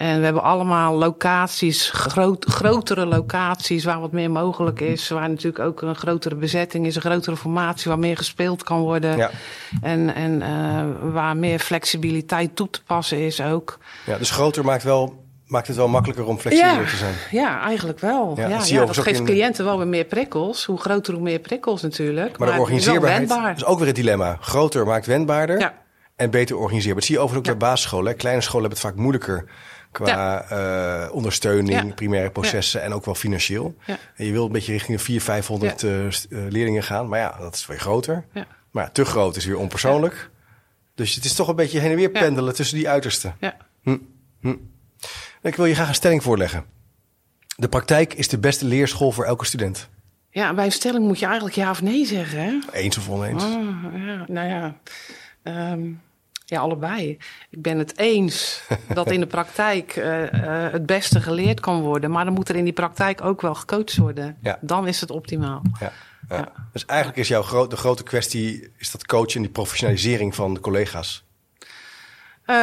En 0.02 0.18
we 0.18 0.24
hebben 0.24 0.42
allemaal 0.42 0.94
locaties, 0.94 1.90
groot, 1.90 2.44
grotere 2.44 3.06
locaties 3.06 3.84
waar 3.84 4.00
wat 4.00 4.12
meer 4.12 4.30
mogelijk 4.30 4.80
is. 4.80 5.08
Waar 5.08 5.28
natuurlijk 5.28 5.64
ook 5.64 5.82
een 5.82 5.94
grotere 5.94 6.34
bezetting 6.34 6.86
is, 6.86 6.94
een 6.94 7.00
grotere 7.00 7.36
formatie 7.36 7.90
waar 7.90 7.98
meer 7.98 8.16
gespeeld 8.16 8.62
kan 8.62 8.80
worden. 8.80 9.16
Ja. 9.16 9.30
En, 9.82 10.14
en 10.14 10.40
uh, 10.40 11.12
waar 11.12 11.36
meer 11.36 11.58
flexibiliteit 11.58 12.56
toe 12.56 12.70
te 12.70 12.82
passen 12.82 13.18
is 13.18 13.40
ook. 13.40 13.78
Ja, 14.06 14.18
dus 14.18 14.30
groter 14.30 14.64
maakt 14.64 14.82
wel 14.82 15.24
maakt 15.46 15.66
het 15.66 15.76
wel 15.76 15.88
makkelijker 15.88 16.26
om 16.26 16.38
flexibeler 16.38 16.88
te 16.88 16.96
zijn. 16.96 17.14
Ja, 17.30 17.60
eigenlijk 17.60 17.98
wel. 17.98 18.32
Ja, 18.36 18.48
ja, 18.48 18.60
ja 18.64 18.84
dat 18.84 18.98
geeft 18.98 19.22
cliënten 19.22 19.64
wel 19.64 19.78
weer 19.78 19.88
meer 19.88 20.04
prikkels. 20.04 20.64
Hoe 20.64 20.78
groter, 20.78 21.14
hoe 21.14 21.22
meer 21.22 21.38
prikkels 21.38 21.82
natuurlijk. 21.82 22.38
Maar, 22.38 22.52
de 22.52 22.60
organiseerbaarheid 22.60 23.30
is, 23.30 23.56
is 23.56 23.64
ook 23.64 23.78
weer 23.78 23.86
het 23.86 23.96
dilemma. 23.96 24.36
Groter 24.40 24.86
maakt 24.86 25.06
wendbaarder 25.06 25.58
ja. 25.58 25.74
en 26.16 26.30
beter 26.30 26.56
organiseren. 26.56 26.96
Dat 26.96 27.04
zie 27.04 27.14
je 27.14 27.20
overigens 27.20 27.52
ook 27.52 27.58
bij 27.58 27.68
basisscholen. 27.68 28.16
Kleine 28.16 28.40
scholen 28.40 28.68
hebben 28.68 28.78
het 28.78 28.88
vaak 28.88 29.02
moeilijker 29.02 29.44
qua 29.92 30.06
ja. 30.06 31.04
uh, 31.04 31.14
ondersteuning, 31.14 31.82
ja. 31.82 31.94
primaire 31.94 32.30
processen 32.30 32.80
ja. 32.80 32.86
en 32.86 32.92
ook 32.92 33.04
wel 33.04 33.14
financieel. 33.14 33.74
En 34.16 34.24
je 34.24 34.32
wilt 34.32 34.46
een 34.46 34.52
beetje 34.52 34.72
richting 34.72 34.98
de 34.98 35.04
400, 35.04 35.80
500 35.80 35.82
uh, 35.82 36.50
leerlingen 36.50 36.82
gaan, 36.82 37.08
maar 37.08 37.18
ja, 37.18 37.36
dat 37.38 37.54
is 37.54 37.66
weer 37.66 37.78
groter. 37.78 38.24
Maar 38.70 38.92
te 38.92 39.04
groot 39.04 39.36
is 39.36 39.44
weer 39.44 39.58
onpersoonlijk. 39.58 40.30
Dus 40.94 41.14
het 41.14 41.24
is 41.24 41.34
toch 41.34 41.48
een 41.48 41.56
beetje 41.56 41.78
heen 41.78 41.90
en 41.90 41.96
weer 41.96 42.10
pendelen 42.10 42.54
tussen 42.54 42.76
die 42.76 42.88
uitersten. 42.88 43.36
Hm. 43.82 43.98
Hm. 44.40 44.56
Ik 45.42 45.56
wil 45.56 45.66
je 45.66 45.74
graag 45.74 45.88
een 45.88 45.94
stelling 45.94 46.22
voorleggen. 46.22 46.64
De 47.56 47.68
praktijk 47.68 48.14
is 48.14 48.28
de 48.28 48.38
beste 48.38 48.64
leerschool 48.64 49.12
voor 49.12 49.24
elke 49.24 49.44
student. 49.44 49.88
Ja, 50.30 50.54
bij 50.54 50.64
een 50.64 50.72
stelling 50.72 51.06
moet 51.06 51.18
je 51.18 51.24
eigenlijk 51.24 51.54
ja 51.54 51.70
of 51.70 51.82
nee 51.82 52.06
zeggen. 52.06 52.38
Hè? 52.38 52.58
Eens 52.72 52.98
of 52.98 53.08
oneens? 53.08 53.44
Oh, 53.44 53.84
ja, 54.06 54.24
nou 54.26 54.48
ja. 54.48 54.76
Um, 55.72 56.00
ja, 56.52 56.60
allebei. 56.60 57.18
Ik 57.50 57.62
ben 57.62 57.78
het 57.78 57.98
eens 57.98 58.62
dat 58.88 59.10
in 59.10 59.20
de 59.20 59.26
praktijk 59.36 59.96
uh, 59.96 60.22
uh, 60.22 60.28
het 60.72 60.86
beste 60.86 61.20
geleerd 61.20 61.60
kan 61.60 61.80
worden. 61.80 62.10
Maar 62.10 62.24
dan 62.24 62.34
moet 62.34 62.48
er 62.48 62.56
in 62.56 62.64
die 62.64 62.72
praktijk 62.72 63.24
ook 63.24 63.40
wel 63.40 63.54
gecoacht 63.54 63.96
worden. 63.96 64.36
Ja. 64.42 64.58
Dan 64.60 64.86
is 64.86 65.00
het 65.00 65.10
optimaal. 65.10 65.62
Ja. 65.80 65.92
ja. 66.28 66.52
Dus 66.72 66.86
eigenlijk 66.86 67.18
is 67.18 67.28
jouw 67.28 67.66
de 67.66 67.76
grote 67.76 68.02
kwestie 68.02 68.70
is 68.76 68.90
dat 68.90 69.06
coachen 69.06 69.34
en 69.34 69.42
die 69.42 69.50
professionalisering 69.50 70.34
van 70.34 70.54
de 70.54 70.60
collega's. 70.60 71.24
Uh, 72.46 72.56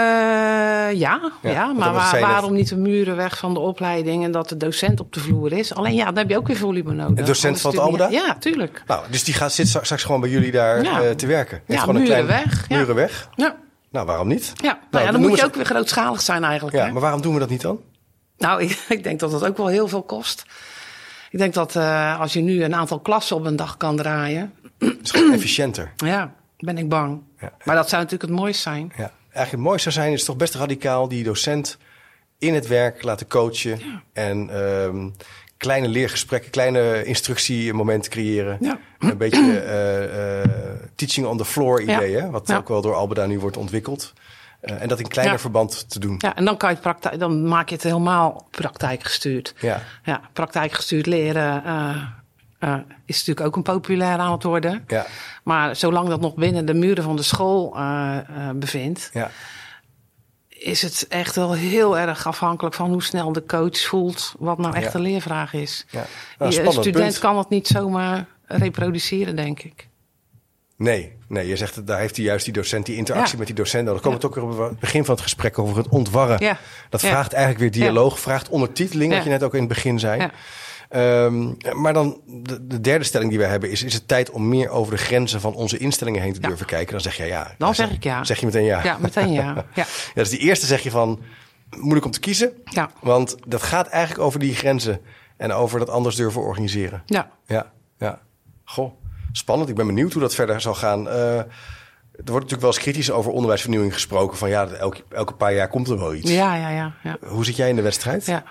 ja, 0.94 1.32
ja, 1.42 1.74
maar 1.74 1.94
waar, 1.94 2.20
waarom 2.20 2.54
niet 2.54 2.70
de 2.70 2.78
muren 2.78 3.16
weg 3.16 3.38
van 3.38 3.54
de 3.54 3.60
opleiding 3.60 4.24
en 4.24 4.32
dat 4.32 4.50
de 4.50 4.58
docent 4.58 5.00
op 5.00 5.14
de 5.14 5.20
vloer 5.20 5.52
is? 5.52 5.74
Alleen 5.74 5.96
ja, 5.96 6.06
dan 6.06 6.18
heb 6.18 6.30
je 6.30 6.38
ook 6.38 6.48
weer 6.48 6.58
volume 6.58 6.94
nodig. 6.94 7.16
De 7.16 7.24
docent 7.24 7.62
van 7.62 7.72
het 7.72 7.80
Almeda? 7.80 8.08
Ja, 8.08 8.36
tuurlijk. 8.40 8.84
Nou, 8.88 9.06
dus 9.10 9.24
die 9.24 9.34
gaat, 9.34 9.54
zit 9.54 9.68
straks 9.68 10.04
gewoon 10.04 10.22
bij 10.22 10.30
jullie 10.30 10.52
daar 10.52 10.84
ja. 10.84 11.16
te 11.16 11.28
werken? 11.28 11.62
ja, 11.68 11.80
gewoon 11.80 11.96
muren 11.96 12.18
een 12.18 12.26
klein, 12.26 12.46
weg. 12.46 12.70
Muren 12.70 12.96
weg? 12.96 13.30
Ja. 13.36 13.56
Nou, 13.92 14.06
waarom 14.06 14.28
niet? 14.28 14.54
Ja, 14.56 14.64
nou, 14.64 14.78
nou 14.92 15.06
ja, 15.06 15.12
dan 15.12 15.22
moet 15.22 15.40
je 15.40 15.46
ook 15.46 15.56
weer 15.56 15.66
grootschalig 15.66 16.22
zijn 16.22 16.44
eigenlijk. 16.44 16.76
Ja, 16.76 16.92
maar 16.92 17.02
waarom 17.02 17.22
doen 17.22 17.34
we 17.34 17.40
dat 17.40 17.50
niet 17.50 17.62
dan? 17.62 17.80
Nou, 18.38 18.62
ik, 18.62 18.86
ik 18.90 19.04
denk 19.04 19.20
dat 19.20 19.32
dat 19.32 19.46
ook 19.46 19.58
wel 19.58 19.68
heel 19.68 19.88
veel 19.88 20.04
kost. 20.04 20.46
Ik 21.30 21.40
denk 21.40 21.54
dat 21.54 21.76
uh, 21.76 22.20
als 22.20 22.34
je 22.34 22.42
nu 22.42 22.64
een 22.64 22.76
aantal 22.76 23.00
klassen 23.00 23.36
op 23.36 23.46
een 23.46 23.56
dag 23.56 23.78
kan 23.78 23.96
draaien... 23.96 24.54
Is 24.78 25.12
efficiënter. 25.12 25.94
Ja, 26.06 26.34
ben 26.58 26.78
ik 26.78 26.90
bang. 26.90 27.22
Ja. 27.40 27.52
Maar 27.64 27.76
dat 27.76 27.90
zou 27.90 28.02
natuurlijk 28.02 28.32
het 28.32 28.40
mooiste 28.40 28.62
zijn. 28.62 28.92
Ja. 28.98 29.12
Eigenlijk 29.22 29.52
het 29.52 29.60
mooiste 29.60 29.92
zou 29.92 30.06
zijn 30.06 30.18
is 30.18 30.24
toch 30.24 30.36
best 30.36 30.56
radicaal 30.56 31.08
die 31.08 31.24
docent 31.24 31.78
in 32.38 32.54
het 32.54 32.68
werk 32.68 33.04
laten 33.04 33.28
coachen. 33.28 33.80
Ja. 33.80 34.04
En 34.14 34.58
um, 34.58 35.16
kleine 35.60 35.88
leergesprekken, 35.88 36.52
kleine 36.52 37.04
instructiemomenten 37.04 38.12
creëren. 38.12 38.58
Ja. 38.60 38.80
Een 39.00 39.18
beetje 39.18 39.64
uh, 40.46 40.86
teaching 40.96 41.28
on 41.28 41.38
the 41.38 41.46
floor 41.46 41.82
idee, 41.82 42.12
ja. 42.12 42.30
wat 42.30 42.54
ook 42.54 42.68
wel 42.68 42.82
door 42.82 42.96
Albeda 42.96 43.26
nu 43.26 43.40
wordt 43.40 43.58
ontwikkeld. 43.58 44.14
Uh, 44.62 44.82
en 44.82 44.88
dat 44.88 45.00
in 45.00 45.08
kleiner 45.08 45.40
verband 45.40 45.90
te 45.90 46.00
doen. 46.00 46.16
Ja, 46.18 46.36
en 46.36 46.46
dan, 46.46 46.58
kan 46.58 46.70
je 46.70 46.78
praktijk, 46.78 47.20
dan 47.20 47.48
maak 47.48 47.70
je 47.70 47.76
het 47.76 47.84
helemaal 47.84 48.48
praktijkgestuurd. 48.52 49.54
Ja. 49.60 49.82
ja 50.04 50.22
praktijkgestuurd 50.34 51.06
leren 51.06 51.64
is 53.06 53.18
natuurlijk 53.18 53.48
ook 53.48 53.56
een 53.56 53.64
populair 53.64 54.18
aan 54.18 54.32
het 54.32 54.44
worden. 54.44 54.84
Ja. 54.88 55.06
Maar 55.44 55.76
zolang 55.76 56.10
dat 56.10 56.22
nog 56.22 56.36
binnen 56.36 56.66
de 56.66 56.74
muren 56.74 57.04
van 57.04 57.16
de 57.16 57.24
school 57.24 57.78
bevindt... 58.56 59.10
Ja 59.14 59.32
is 60.60 60.82
het 60.82 61.06
echt 61.10 61.36
wel 61.36 61.54
heel 61.54 61.98
erg 61.98 62.28
afhankelijk 62.28 62.76
van 62.76 62.90
hoe 62.90 63.04
snel 63.04 63.32
de 63.32 63.46
coach 63.46 63.80
voelt 63.80 64.34
wat 64.40 64.58
nou 64.58 64.76
echt 64.76 64.92
de 64.92 65.00
leervraag 65.00 65.54
is. 65.54 65.86
Ja. 65.90 66.06
Nou, 66.38 66.56
een 66.56 66.72
student 66.72 67.20
kan 67.20 67.38
het 67.38 67.50
niet 67.50 67.68
zomaar 67.68 68.28
reproduceren, 68.46 69.36
denk 69.36 69.62
ik. 69.62 69.88
Nee, 70.78 71.18
nee, 71.28 71.48
je 71.48 71.56
zegt 71.56 71.88
daar 71.88 72.00
heeft 72.00 72.16
hij 72.16 72.26
juist 72.26 72.46
die 72.46 72.54
docent, 72.54 72.86
die 72.86 72.96
interactie 72.96 73.38
met 73.38 73.48
die 73.48 73.56
docent 73.56 73.86
nodig. 73.86 74.02
Dan 74.02 74.12
komen 74.12 74.30
we 74.32 74.42
het 74.42 74.58
ook 74.58 74.66
op 74.66 74.70
het 74.70 74.80
begin 74.80 75.06
van 75.06 75.14
het 75.14 75.24
gesprek 75.24 75.60
over 75.60 75.78
het 75.78 75.88
ontwarren. 75.88 76.44
Ja. 76.44 76.58
Dat 76.90 77.02
vraagt 77.02 77.34
eigenlijk 77.34 77.62
weer 77.62 77.84
dialoog, 77.84 78.20
vraagt 78.20 78.50
ondertiteling, 78.50 79.14
wat 79.14 79.24
je 79.24 79.30
net 79.30 79.44
ook 79.44 79.54
in 79.54 79.60
het 79.60 79.68
begin 79.68 80.00
zei. 80.00 80.30
Um, 80.96 81.58
maar 81.74 81.94
dan 81.94 82.22
de, 82.26 82.68
de, 82.68 82.82
derde 82.82 83.06
stelling 83.06 83.30
die 83.30 83.40
wij 83.40 83.50
hebben 83.50 83.72
is: 83.72 83.84
is 83.84 83.94
het 83.94 84.08
tijd 84.08 84.30
om 84.30 84.48
meer 84.48 84.70
over 84.70 84.92
de 84.94 85.02
grenzen 85.02 85.42
van 85.42 85.54
onze 85.54 85.78
instellingen 85.78 86.22
heen 86.22 86.34
te 86.34 86.40
durven 86.40 86.66
kijken? 86.66 86.92
Dan 86.92 87.02
zeg 87.02 87.18
je 87.18 87.26
ja. 87.26 87.56
Dan 87.58 87.76
zeg, 87.76 87.92
ik 87.92 88.04
ja. 88.04 88.24
Zeg 88.24 88.40
je 88.40 88.46
meteen 88.46 88.64
ja. 88.64 88.84
Ja, 88.84 88.98
meteen 89.00 89.32
ja. 89.32 89.44
ja. 89.56 89.66
ja 89.76 89.86
dus 90.14 90.30
die 90.30 90.40
eerste 90.40 90.66
zeg 90.66 90.82
je 90.82 90.92
van 90.92 91.20
moeilijk 91.78 92.06
om 92.06 92.12
te 92.12 92.20
kiezen. 92.20 92.52
Ja. 92.64 92.90
Want 93.02 93.36
dat 93.48 93.64
gaat 93.64 93.88
eigenlijk 93.88 94.24
over 94.24 94.40
die 94.40 94.56
grenzen 94.56 95.02
en 95.38 95.52
over 95.52 95.80
dat 95.80 95.90
anders 95.90 96.16
durven 96.16 96.42
organiseren. 96.42 97.04
Ja. 97.06 97.32
Ja, 97.46 97.72
ja. 97.98 98.22
Goh, 98.64 98.94
spannend. 99.32 99.70
Ik 99.70 99.76
ben 99.76 99.88
benieuwd 99.88 100.14
hoe 100.14 100.22
dat 100.22 100.36
verder 100.36 100.62
zal 100.62 100.76
gaan. 100.76 101.08
Uh, 101.08 101.38
er 101.38 101.46
wordt 102.16 102.34
natuurlijk 102.34 102.62
wel 102.62 102.72
eens 102.72 102.80
kritisch 102.80 103.12
over 103.12 103.32
onderwijsvernieuwing 103.32 103.94
gesproken. 103.94 104.38
Van 104.38 104.50
ja, 104.50 104.68
elke, 104.68 105.04
elke 105.10 105.34
paar 105.34 105.54
jaar 105.54 105.68
komt 105.68 105.88
er 105.88 106.00
wel 106.00 106.14
iets. 106.14 106.32
Ja, 106.32 106.56
ja, 106.56 106.70
ja. 106.70 106.94
ja. 107.04 107.18
Hoe 107.28 107.46
zit 107.46 107.56
jij 107.56 107.70
in 107.70 107.76
de 107.76 107.82
wedstrijd? 107.82 108.26
Ja. 108.26 108.44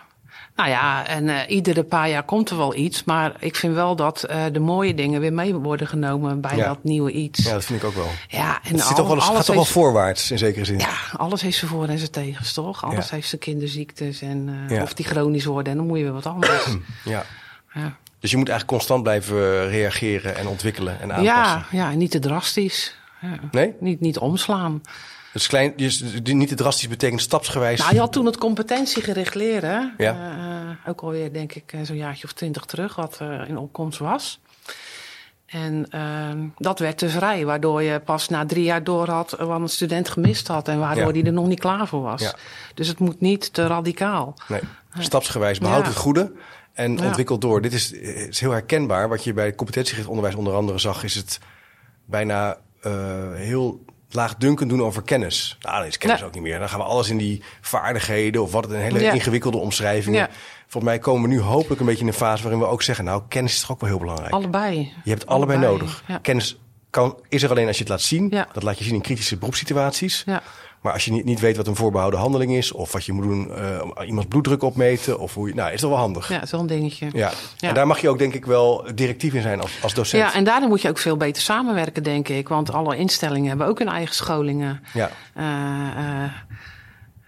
Nou 0.58 0.70
ja, 0.70 1.06
en 1.06 1.24
uh, 1.24 1.40
iedere 1.48 1.84
paar 1.84 2.08
jaar 2.08 2.22
komt 2.22 2.50
er 2.50 2.56
wel 2.56 2.74
iets. 2.74 3.04
Maar 3.04 3.32
ik 3.38 3.56
vind 3.56 3.74
wel 3.74 3.96
dat 3.96 4.24
uh, 4.30 4.44
de 4.52 4.58
mooie 4.60 4.94
dingen 4.94 5.20
weer 5.20 5.32
mee 5.32 5.54
worden 5.54 5.86
genomen 5.86 6.40
bij 6.40 6.56
dat 6.56 6.84
nieuwe 6.84 7.12
iets. 7.12 7.44
Ja, 7.44 7.52
dat 7.52 7.64
vind 7.64 7.82
ik 7.82 7.88
ook 7.88 7.94
wel. 7.94 8.08
Ja, 8.28 8.60
en 8.62 8.72
het 8.74 8.82
zit 8.82 8.96
toch 8.96 9.06
wel, 9.06 9.20
gaat 9.20 9.44
toch 9.46 9.54
wel 9.54 9.64
voorwaarts 9.64 10.30
in 10.30 10.38
zekere 10.38 10.64
zin. 10.64 10.78
Ja, 10.78 10.94
alles 11.16 11.42
heeft 11.42 11.56
zijn 11.58 11.70
voor- 11.70 11.88
en 11.88 11.98
zijn 11.98 12.10
tegens, 12.10 12.52
toch? 12.52 12.84
Alles 12.84 13.10
heeft 13.10 13.28
zijn 13.28 13.40
kinderziektes 13.40 14.20
en 14.20 14.66
uh, 14.70 14.82
of 14.82 14.94
die 14.94 15.06
chronisch 15.06 15.44
worden. 15.44 15.72
En 15.72 15.78
dan 15.78 15.86
moet 15.86 15.98
je 15.98 16.04
weer 16.04 16.12
wat 16.12 16.26
anders. 16.26 16.64
ja. 17.04 17.24
ja. 17.74 17.96
Dus 18.20 18.30
je 18.30 18.36
moet 18.36 18.48
eigenlijk 18.48 18.78
constant 18.78 19.02
blijven 19.02 19.68
reageren 19.68 20.36
en 20.36 20.46
ontwikkelen 20.46 21.00
en 21.00 21.12
aanpassen. 21.12 21.34
Ja, 21.34 21.66
ja 21.70 21.90
niet 21.90 22.10
te 22.10 22.18
drastisch. 22.18 22.96
Nee? 23.50 23.74
Niet, 23.80 24.00
niet 24.00 24.18
omslaan. 24.18 24.82
Dus 25.38 25.46
klein, 25.46 25.72
dus 25.76 26.04
niet 26.22 26.48
te 26.48 26.54
drastisch 26.54 26.88
betekent 26.88 27.20
stapsgewijs. 27.20 27.78
Nou, 27.78 27.94
je 27.94 28.00
had 28.00 28.12
toen 28.12 28.26
het 28.26 28.38
competentiegericht 28.38 29.34
leren. 29.34 29.94
Ja. 29.98 30.14
Uh, 30.14 30.90
ook 30.90 31.00
alweer, 31.00 31.32
denk 31.32 31.52
ik, 31.52 31.74
zo'n 31.82 31.96
jaartje 31.96 32.24
of 32.24 32.32
twintig 32.32 32.64
terug, 32.64 32.94
wat 32.94 33.18
uh, 33.22 33.48
in 33.48 33.58
opkomst 33.58 33.98
was. 33.98 34.40
En 35.46 35.86
uh, 35.94 36.44
dat 36.56 36.78
werd 36.78 36.98
te 36.98 37.08
vrij, 37.08 37.44
waardoor 37.44 37.82
je 37.82 38.00
pas 38.00 38.28
na 38.28 38.46
drie 38.46 38.64
jaar 38.64 38.84
door 38.84 39.08
had 39.08 39.30
wat 39.30 39.60
een 39.60 39.68
student 39.68 40.08
gemist 40.08 40.48
had 40.48 40.68
en 40.68 40.78
waardoor 40.78 41.06
ja. 41.06 41.12
die 41.12 41.24
er 41.24 41.32
nog 41.32 41.46
niet 41.46 41.60
klaar 41.60 41.86
voor 41.86 42.02
was. 42.02 42.20
Ja. 42.20 42.34
Dus 42.74 42.88
het 42.88 42.98
moet 42.98 43.20
niet 43.20 43.52
te 43.52 43.66
radicaal. 43.66 44.34
Nee, 44.48 44.60
stapsgewijs 44.98 45.58
behoud 45.58 45.86
het 45.86 45.96
goede 45.96 46.32
en 46.72 47.04
ontwikkel 47.04 47.38
door. 47.38 47.60
Dit 47.60 47.72
is, 47.72 47.92
is 47.92 48.40
heel 48.40 48.50
herkenbaar. 48.50 49.08
Wat 49.08 49.24
je 49.24 49.32
bij 49.32 49.54
competentiegericht 49.54 50.08
onderwijs 50.08 50.36
onder 50.36 50.54
andere 50.54 50.78
zag, 50.78 51.04
is 51.04 51.14
het 51.14 51.38
bijna 52.04 52.58
heel 53.34 53.84
laagdunkend 54.10 54.70
doen 54.70 54.82
over 54.82 55.02
kennis. 55.02 55.56
Nou, 55.60 55.76
dan 55.78 55.86
is 55.86 55.98
kennis 55.98 56.22
ook 56.22 56.34
niet 56.34 56.42
meer. 56.42 56.58
Dan 56.58 56.68
gaan 56.68 56.78
we 56.78 56.84
alles 56.84 57.08
in 57.08 57.16
die 57.16 57.42
vaardigheden 57.60 58.42
of 58.42 58.52
wat 58.52 58.64
het 58.64 58.72
een 58.72 58.80
hele 58.80 59.00
ja. 59.00 59.12
ingewikkelde 59.12 59.58
omschrijvingen. 59.58 60.20
Ja. 60.20 60.28
Volgens 60.66 60.92
mij 60.92 60.98
komen 60.98 61.28
we 61.28 61.34
nu 61.34 61.40
hopelijk 61.40 61.80
een 61.80 61.86
beetje 61.86 62.02
in 62.02 62.08
een 62.08 62.14
fase 62.14 62.42
waarin 62.42 62.60
we 62.60 62.66
ook 62.66 62.82
zeggen: 62.82 63.04
Nou, 63.04 63.22
kennis 63.28 63.52
is 63.52 63.60
toch 63.60 63.70
ook 63.70 63.80
wel 63.80 63.90
heel 63.90 63.98
belangrijk. 63.98 64.32
Allebei. 64.32 64.92
Je 65.04 65.10
hebt 65.10 65.26
allebei, 65.26 65.58
allebei 65.58 65.78
nodig. 65.78 66.02
Kennis 66.22 66.58
kan, 66.90 67.16
is 67.28 67.42
er 67.42 67.50
alleen 67.50 67.66
als 67.66 67.76
je 67.76 67.82
het 67.82 67.92
laat 67.92 68.00
zien. 68.00 68.28
Dat 68.52 68.62
laat 68.62 68.78
je 68.78 68.84
zien 68.84 68.94
in 68.94 69.00
kritische 69.00 69.36
beroepssituaties. 69.36 70.24
Maar 70.88 70.96
als 70.96 71.06
je 71.06 71.12
niet, 71.12 71.24
niet 71.24 71.40
weet 71.40 71.56
wat 71.56 71.66
een 71.66 71.76
voorbehouden 71.76 72.20
handeling 72.20 72.52
is, 72.52 72.72
of 72.72 72.92
wat 72.92 73.04
je 73.04 73.12
moet 73.12 73.24
doen, 73.24 73.50
uh, 73.50 74.06
iemands 74.06 74.28
bloeddruk 74.28 74.62
opmeten, 74.62 75.18
of 75.18 75.34
hoe 75.34 75.48
je, 75.48 75.54
nou, 75.54 75.72
is 75.72 75.80
dat 75.80 75.90
wel 75.90 75.98
handig. 75.98 76.28
Ja, 76.28 76.46
zo'n 76.46 76.66
dingetje. 76.66 77.08
Ja. 77.12 77.32
En 77.60 77.74
daar 77.74 77.86
mag 77.86 78.00
je 78.00 78.08
ook, 78.08 78.18
denk 78.18 78.34
ik, 78.34 78.46
wel 78.46 78.86
directief 78.94 79.34
in 79.34 79.42
zijn 79.42 79.60
als, 79.60 79.82
als 79.82 79.94
docent. 79.94 80.22
Ja, 80.22 80.34
en 80.34 80.44
daarin 80.44 80.68
moet 80.68 80.82
je 80.82 80.88
ook 80.88 80.98
veel 80.98 81.16
beter 81.16 81.42
samenwerken, 81.42 82.02
denk 82.02 82.28
ik. 82.28 82.48
Want 82.48 82.72
alle 82.72 82.96
instellingen 82.96 83.48
hebben 83.48 83.66
ook 83.66 83.78
hun 83.78 83.88
eigen 83.88 84.14
scholingen. 84.14 84.82
Ja. 84.94 85.10
Uh, 85.36 85.44
uh, 85.44 86.22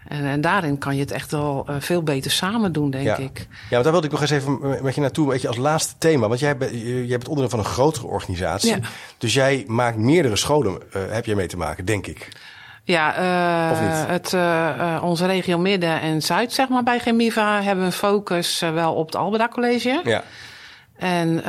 en, 0.08 0.24
en, 0.24 0.40
daarin 0.40 0.78
kan 0.78 0.94
je 0.94 1.00
het 1.00 1.10
echt 1.10 1.30
wel 1.30 1.66
uh, 1.70 1.76
veel 1.78 2.02
beter 2.02 2.30
samen 2.30 2.72
doen, 2.72 2.90
denk 2.90 3.04
ja. 3.04 3.16
ik. 3.16 3.38
Ja, 3.48 3.70
want 3.70 3.82
daar 3.82 3.92
wilde 3.92 4.06
ik 4.06 4.12
nog 4.12 4.20
eens 4.20 4.30
even 4.30 4.82
met 4.82 4.94
je 4.94 5.00
naartoe, 5.00 5.24
een 5.24 5.32
beetje 5.32 5.48
als 5.48 5.56
laatste 5.56 5.94
thema. 5.98 6.28
Want 6.28 6.40
jij, 6.40 6.56
bent, 6.56 6.72
jij 6.80 7.06
bent 7.06 7.28
onderdeel 7.28 7.50
van 7.50 7.58
een 7.58 7.72
grotere 7.72 8.06
organisatie. 8.06 8.70
Ja. 8.70 8.78
Dus 9.18 9.34
jij 9.34 9.64
maakt 9.66 9.96
meerdere 9.96 10.36
scholen, 10.36 10.72
uh, 10.72 11.02
heb 11.08 11.26
jij 11.26 11.34
mee 11.34 11.46
te 11.46 11.56
maken, 11.56 11.84
denk 11.84 12.06
ik. 12.06 12.28
Ja, 12.90 13.18
uh, 13.18 14.08
het, 14.08 14.32
uh, 14.32 15.00
onze 15.02 15.26
regio 15.26 15.58
Midden 15.58 16.00
en 16.00 16.22
Zuid, 16.22 16.52
zeg 16.52 16.68
maar, 16.68 16.82
bij 16.82 16.98
Gemiva 16.98 17.62
hebben 17.62 17.84
een 17.84 17.92
focus 17.92 18.60
wel 18.60 18.94
op 18.94 19.06
het 19.06 19.16
Albeda 19.16 19.48
College. 19.48 20.00
Ja. 20.04 20.22
En 20.96 21.42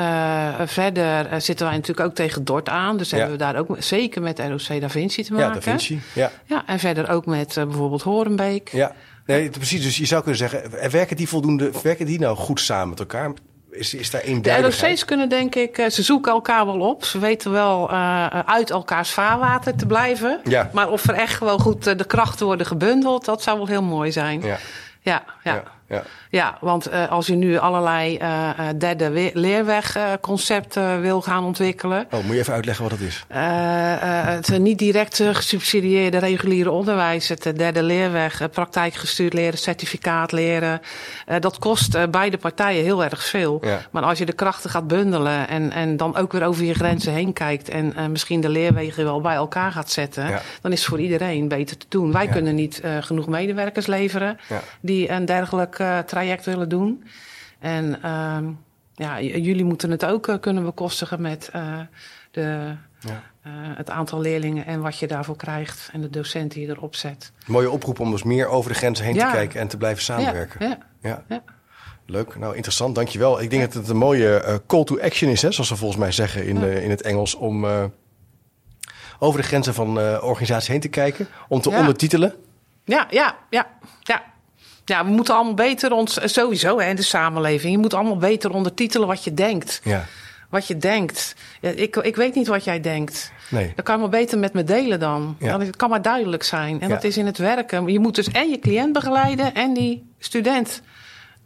verder 0.67 1.41
zitten 1.41 1.65
wij 1.65 1.75
natuurlijk 1.75 2.07
ook 2.07 2.15
tegen 2.15 2.43
Dort 2.45 2.69
aan. 2.69 2.97
Dus 2.97 3.09
ja. 3.09 3.17
hebben 3.17 3.37
we 3.37 3.43
daar 3.43 3.55
ook 3.55 3.75
zeker 3.79 4.21
met 4.21 4.39
ROC 4.39 4.81
Da 4.81 4.89
Vinci 4.89 5.23
te 5.23 5.33
maken. 5.33 5.47
Ja, 5.47 5.53
Da 5.53 5.61
Vinci, 5.61 6.01
ja. 6.13 6.31
ja 6.45 6.63
en 6.65 6.79
verder 6.79 7.09
ook 7.09 7.25
met 7.25 7.53
bijvoorbeeld 7.53 8.01
Horenbeek. 8.01 8.69
Ja, 8.71 8.95
nee, 9.25 9.49
precies. 9.49 9.83
Dus 9.83 9.97
je 9.97 10.05
zou 10.05 10.21
kunnen 10.21 10.39
zeggen, 10.39 10.91
werken 10.91 11.15
die 11.15 11.27
voldoende, 11.27 11.71
werken 11.83 12.05
die 12.05 12.19
nou 12.19 12.37
goed 12.37 12.59
samen 12.59 12.89
met 12.89 12.99
elkaar? 12.99 13.31
Is, 13.71 13.93
is 13.93 14.09
daar 14.09 14.21
De 14.41 14.61
ROC's 14.61 15.05
kunnen 15.05 15.29
denk 15.29 15.55
ik, 15.55 15.85
ze 15.89 16.03
zoeken 16.03 16.31
elkaar 16.31 16.65
wel 16.65 16.79
op. 16.79 17.05
Ze 17.05 17.19
weten 17.19 17.51
wel 17.51 17.91
uh, 17.91 18.27
uit 18.45 18.69
elkaars 18.69 19.11
vaarwater 19.11 19.75
te 19.75 19.85
blijven. 19.85 20.39
Ja. 20.43 20.69
Maar 20.73 20.89
of 20.89 21.07
er 21.07 21.13
echt 21.13 21.39
wel 21.39 21.57
goed 21.57 21.83
de 21.83 22.05
krachten 22.05 22.45
worden 22.45 22.65
gebundeld, 22.65 23.25
dat 23.25 23.43
zou 23.43 23.57
wel 23.57 23.67
heel 23.67 23.83
mooi 23.83 24.11
zijn. 24.11 24.41
Ja. 24.41 24.57
Ja, 25.01 25.23
ja. 25.43 25.53
ja. 25.53 25.63
Ja. 25.91 26.03
ja, 26.29 26.57
want 26.61 26.91
uh, 26.91 27.11
als 27.11 27.27
je 27.27 27.35
nu 27.35 27.57
allerlei 27.57 28.17
uh, 28.21 28.49
derde 28.77 29.31
leerwegconcepten 29.33 31.01
wil 31.01 31.21
gaan 31.21 31.43
ontwikkelen. 31.43 32.07
Oh, 32.11 32.23
moet 32.23 32.33
je 32.33 32.39
even 32.39 32.53
uitleggen 32.53 32.89
wat 32.89 32.99
dat 32.99 33.07
is? 33.07 33.25
het 33.27 34.59
niet 34.59 34.77
direct 34.77 35.23
gesubsidieerde 35.31 36.17
reguliere 36.17 36.71
onderwijs, 36.71 37.27
het 37.27 37.53
derde 37.55 37.83
leerweg, 37.83 38.49
praktijkgestuurd 38.51 39.33
leren, 39.33 39.57
certificaat 39.57 40.31
leren. 40.31 40.81
dat 41.39 41.59
kost 41.59 42.11
beide 42.11 42.37
partijen 42.37 42.83
heel 42.83 43.03
erg 43.03 43.25
veel. 43.25 43.57
Ja. 43.61 43.81
Maar 43.91 44.03
als 44.03 44.17
je 44.17 44.25
de 44.25 44.33
krachten 44.33 44.69
gaat 44.69 44.87
bundelen 44.87 45.47
en, 45.47 45.71
en 45.71 45.97
dan 45.97 46.15
ook 46.15 46.31
weer 46.31 46.43
over 46.43 46.63
je 46.63 46.73
grenzen 46.73 47.13
heen 47.13 47.33
kijkt 47.33 47.69
en 47.69 48.11
misschien 48.11 48.41
de 48.41 48.49
leerwegen 48.49 49.03
wel 49.03 49.21
bij 49.21 49.35
elkaar 49.35 49.71
gaat 49.71 49.91
zetten, 49.91 50.27
ja. 50.27 50.41
dan 50.61 50.71
is 50.71 50.79
het 50.79 50.89
voor 50.89 50.99
iedereen 50.99 51.47
beter 51.47 51.77
te 51.77 51.85
doen. 51.89 52.11
Wij 52.11 52.27
kunnen 52.27 52.55
niet 52.55 52.81
genoeg 52.99 53.27
medewerkers 53.27 53.85
leveren 53.87 54.39
die 54.81 55.09
een 55.09 55.25
dergelijk 55.25 55.80
traject 56.05 56.45
willen 56.45 56.69
doen. 56.69 57.03
En 57.59 57.85
uh, 58.05 58.37
ja, 58.93 59.21
jullie 59.21 59.65
moeten 59.65 59.91
het 59.91 60.05
ook 60.05 60.27
uh, 60.27 60.35
kunnen 60.39 60.63
bekostigen 60.63 61.21
met 61.21 61.49
uh, 61.55 61.79
de, 62.31 62.75
Ja. 62.99 63.21
het 63.75 63.89
aantal 63.89 64.19
leerlingen 64.21 64.65
en 64.65 64.81
wat 64.81 64.97
je 64.99 65.07
daarvoor 65.07 65.35
krijgt 65.35 65.89
en 65.93 66.01
de 66.01 66.09
docent 66.09 66.51
die 66.51 66.65
je 66.67 66.71
erop 66.73 66.95
zet. 66.95 67.31
Mooie 67.47 67.69
oproep 67.71 67.99
om 67.99 68.11
dus 68.11 68.23
meer 68.23 68.47
over 68.47 68.71
de 68.71 68.77
grenzen 68.77 69.05
heen 69.05 69.15
Ja. 69.15 69.29
te 69.29 69.35
kijken 69.35 69.59
en 69.59 69.67
te 69.67 69.77
blijven 69.77 70.03
samenwerken. 70.03 70.77
Ja, 71.01 71.23
Ja. 71.27 71.43
Leuk, 72.05 72.35
nou 72.37 72.55
interessant, 72.55 72.95
dankjewel. 72.95 73.41
Ik 73.41 73.49
denk 73.49 73.61
dat 73.63 73.73
het 73.73 73.89
een 73.89 73.97
mooie 73.97 74.35
eh, 74.39 74.55
call 74.67 74.83
to 74.83 74.99
action 74.99 75.29
is, 75.31 75.41
hè, 75.41 75.51
zoals 75.51 75.67
ze 75.69 75.75
volgens 75.75 75.99
mij 75.99 76.11
zeggen 76.11 76.45
in, 76.47 76.59
Ja. 76.59 76.67
eh, 76.67 76.83
in 76.83 76.89
het 76.89 77.01
Engels, 77.01 77.35
om 77.35 77.65
eh, 77.65 77.83
over 79.19 79.39
de 79.41 79.47
grenzen 79.47 79.73
van 79.73 79.99
eh 79.99 80.23
organisaties 80.23 80.67
heen 80.67 80.79
te 80.79 80.87
kijken, 80.87 81.27
om 81.47 81.61
te 81.61 81.69
Ja. 81.69 81.79
ondertitelen. 81.79 82.33
Ja, 82.85 83.07
ja, 83.09 83.35
ja, 83.49 83.67
ja. 84.01 84.23
Ja, 84.85 85.05
we 85.05 85.11
moeten 85.11 85.33
allemaal 85.35 85.53
beter 85.53 85.91
ons, 85.91 86.19
sowieso 86.33 86.79
hè, 86.79 86.89
in 86.89 86.95
de 86.95 87.01
samenleving, 87.01 87.71
je 87.71 87.77
moet 87.77 87.93
allemaal 87.93 88.17
beter 88.17 88.51
ondertitelen 88.53 89.07
wat 89.07 89.23
je 89.23 89.33
denkt. 89.33 89.81
Ja, 89.83 90.05
Wat 90.49 90.67
je 90.67 90.77
denkt. 90.77 91.35
Ja, 91.61 91.69
ik, 91.69 91.95
ik 91.95 92.15
weet 92.15 92.35
niet 92.35 92.47
wat 92.47 92.63
jij 92.63 92.79
denkt. 92.81 93.31
nee. 93.49 93.73
Dat 93.75 93.85
kan 93.85 93.95
je 93.95 94.01
maar 94.01 94.09
beter 94.09 94.39
met 94.39 94.53
me 94.53 94.63
delen 94.63 94.99
dan. 94.99 95.35
Ja. 95.39 95.51
dan 95.51 95.59
het 95.61 95.75
kan 95.75 95.89
maar 95.89 96.01
duidelijk 96.01 96.43
zijn. 96.43 96.81
En 96.81 96.87
Ja. 96.87 96.93
dat 96.93 97.03
is 97.03 97.17
in 97.17 97.25
het 97.25 97.37
werken. 97.37 97.87
Je 97.87 97.99
moet 97.99 98.15
dus 98.15 98.27
en 98.27 98.49
je 98.49 98.59
cliënt 98.59 98.93
begeleiden 98.93 99.53
en 99.53 99.73
die 99.73 100.03
student 100.19 100.81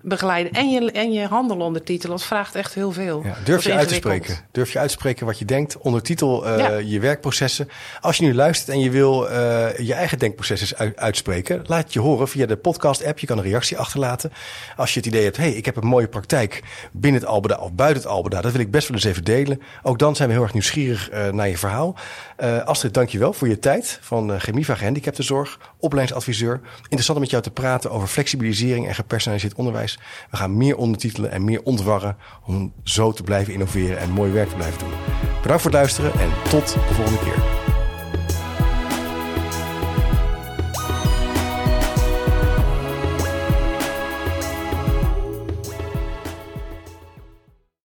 begeleiden. 0.08 0.52
En 0.52 0.70
je, 0.70 0.92
en 0.92 1.12
je 1.12 1.26
handel 1.28 1.58
ondertitelen. 1.60 2.16
Dat 2.18 2.26
vraagt 2.26 2.56
echt 2.56 2.74
heel 2.74 2.92
veel. 2.92 3.22
Ja, 3.24 3.36
durf 3.44 3.64
je 3.64 3.74
uit 3.74 3.88
te 3.88 3.94
spreken. 3.94 4.38
Durf 4.52 4.72
je 4.72 4.80
uit 4.80 4.88
te 4.90 4.94
spreken 4.94 5.26
wat 5.26 5.40
je 5.40 5.46
denkt. 5.46 5.78
Ondertitel 5.78 6.46
eh, 6.48 6.58
Ja. 6.58 6.70
je 6.78 7.00
werkprocessen. 7.00 7.70
Als 8.02 8.18
je 8.18 8.24
nu 8.26 8.34
luistert 8.36 8.70
en 8.70 8.80
je 8.80 8.90
wil 8.90 9.30
eh, 9.30 9.78
je 9.78 9.94
eigen 9.94 10.20
denkprocessen 10.20 10.78
uit- 10.78 10.98
uitspreken, 10.98 11.62
laat 11.66 11.94
je 11.94 12.00
horen 12.00 12.28
via 12.28 12.46
de 12.46 12.56
podcast-app. 12.58 13.20
Je 13.20 13.28
kan 13.28 13.38
een 13.38 13.44
reactie 13.44 13.78
achterlaten. 13.78 14.32
Als 14.76 14.94
je 14.94 15.00
het 15.00 15.08
idee 15.08 15.24
hebt, 15.24 15.38
hey, 15.38 15.52
ik 15.52 15.66
heb 15.66 15.76
een 15.76 15.88
mooie 15.88 16.08
praktijk 16.08 16.64
binnen 16.92 17.22
het 17.22 17.30
Albeda 17.30 17.56
of 17.58 17.74
buiten 17.74 18.02
het 18.04 18.12
Albeda. 18.12 18.42
Dat 18.42 18.52
wil 18.52 18.62
ik 18.62 18.72
best 18.72 18.88
wel 18.88 18.98
eens 18.98 19.06
even 19.06 19.24
delen. 19.24 19.62
Ook 19.84 20.00
dan 20.00 20.16
zijn 20.16 20.28
we 20.28 20.34
heel 20.34 20.44
erg 20.44 20.54
nieuwsgierig 20.54 21.10
eh, 21.10 21.30
naar 21.32 21.48
je 21.50 21.58
verhaal. 21.58 21.96
Eh 22.36 22.64
Astrid, 22.64 22.94
dank 22.94 23.10
je 23.10 23.18
wel 23.20 23.34
voor 23.34 23.48
je 23.48 23.60
tijd 23.60 24.00
van 24.02 24.40
Chemiva 24.40 24.76
Gehandicaptenzorg, 24.76 25.60
opleidingsadviseur. 25.80 26.60
Interessant 26.82 27.18
om 27.18 27.20
met 27.24 27.30
jou 27.32 27.44
te 27.44 27.52
praten 27.52 27.92
over 27.92 28.08
flexibilisering 28.08 28.88
en 28.88 28.96
gepersonaliseerd 28.96 29.54
onderwijs. 29.56 29.95
We 30.32 30.38
gaan 30.38 30.58
meer 30.58 30.78
ondertitelen 30.78 31.32
en 31.32 31.44
meer 31.44 31.64
ontwarren 31.64 32.18
om 32.46 32.74
zo 32.84 33.12
te 33.12 33.24
blijven 33.24 33.54
innoveren 33.54 33.98
en 33.98 34.10
mooi 34.10 34.32
werk 34.32 34.50
te 34.50 34.56
blijven 34.56 34.80
doen. 34.80 34.94
Bedankt 35.42 35.62
voor 35.62 35.72
het 35.72 35.80
luisteren 35.80 36.12
en 36.20 36.30
tot 36.50 36.74
de 36.74 36.94
volgende 36.94 37.20
keer. 37.20 37.55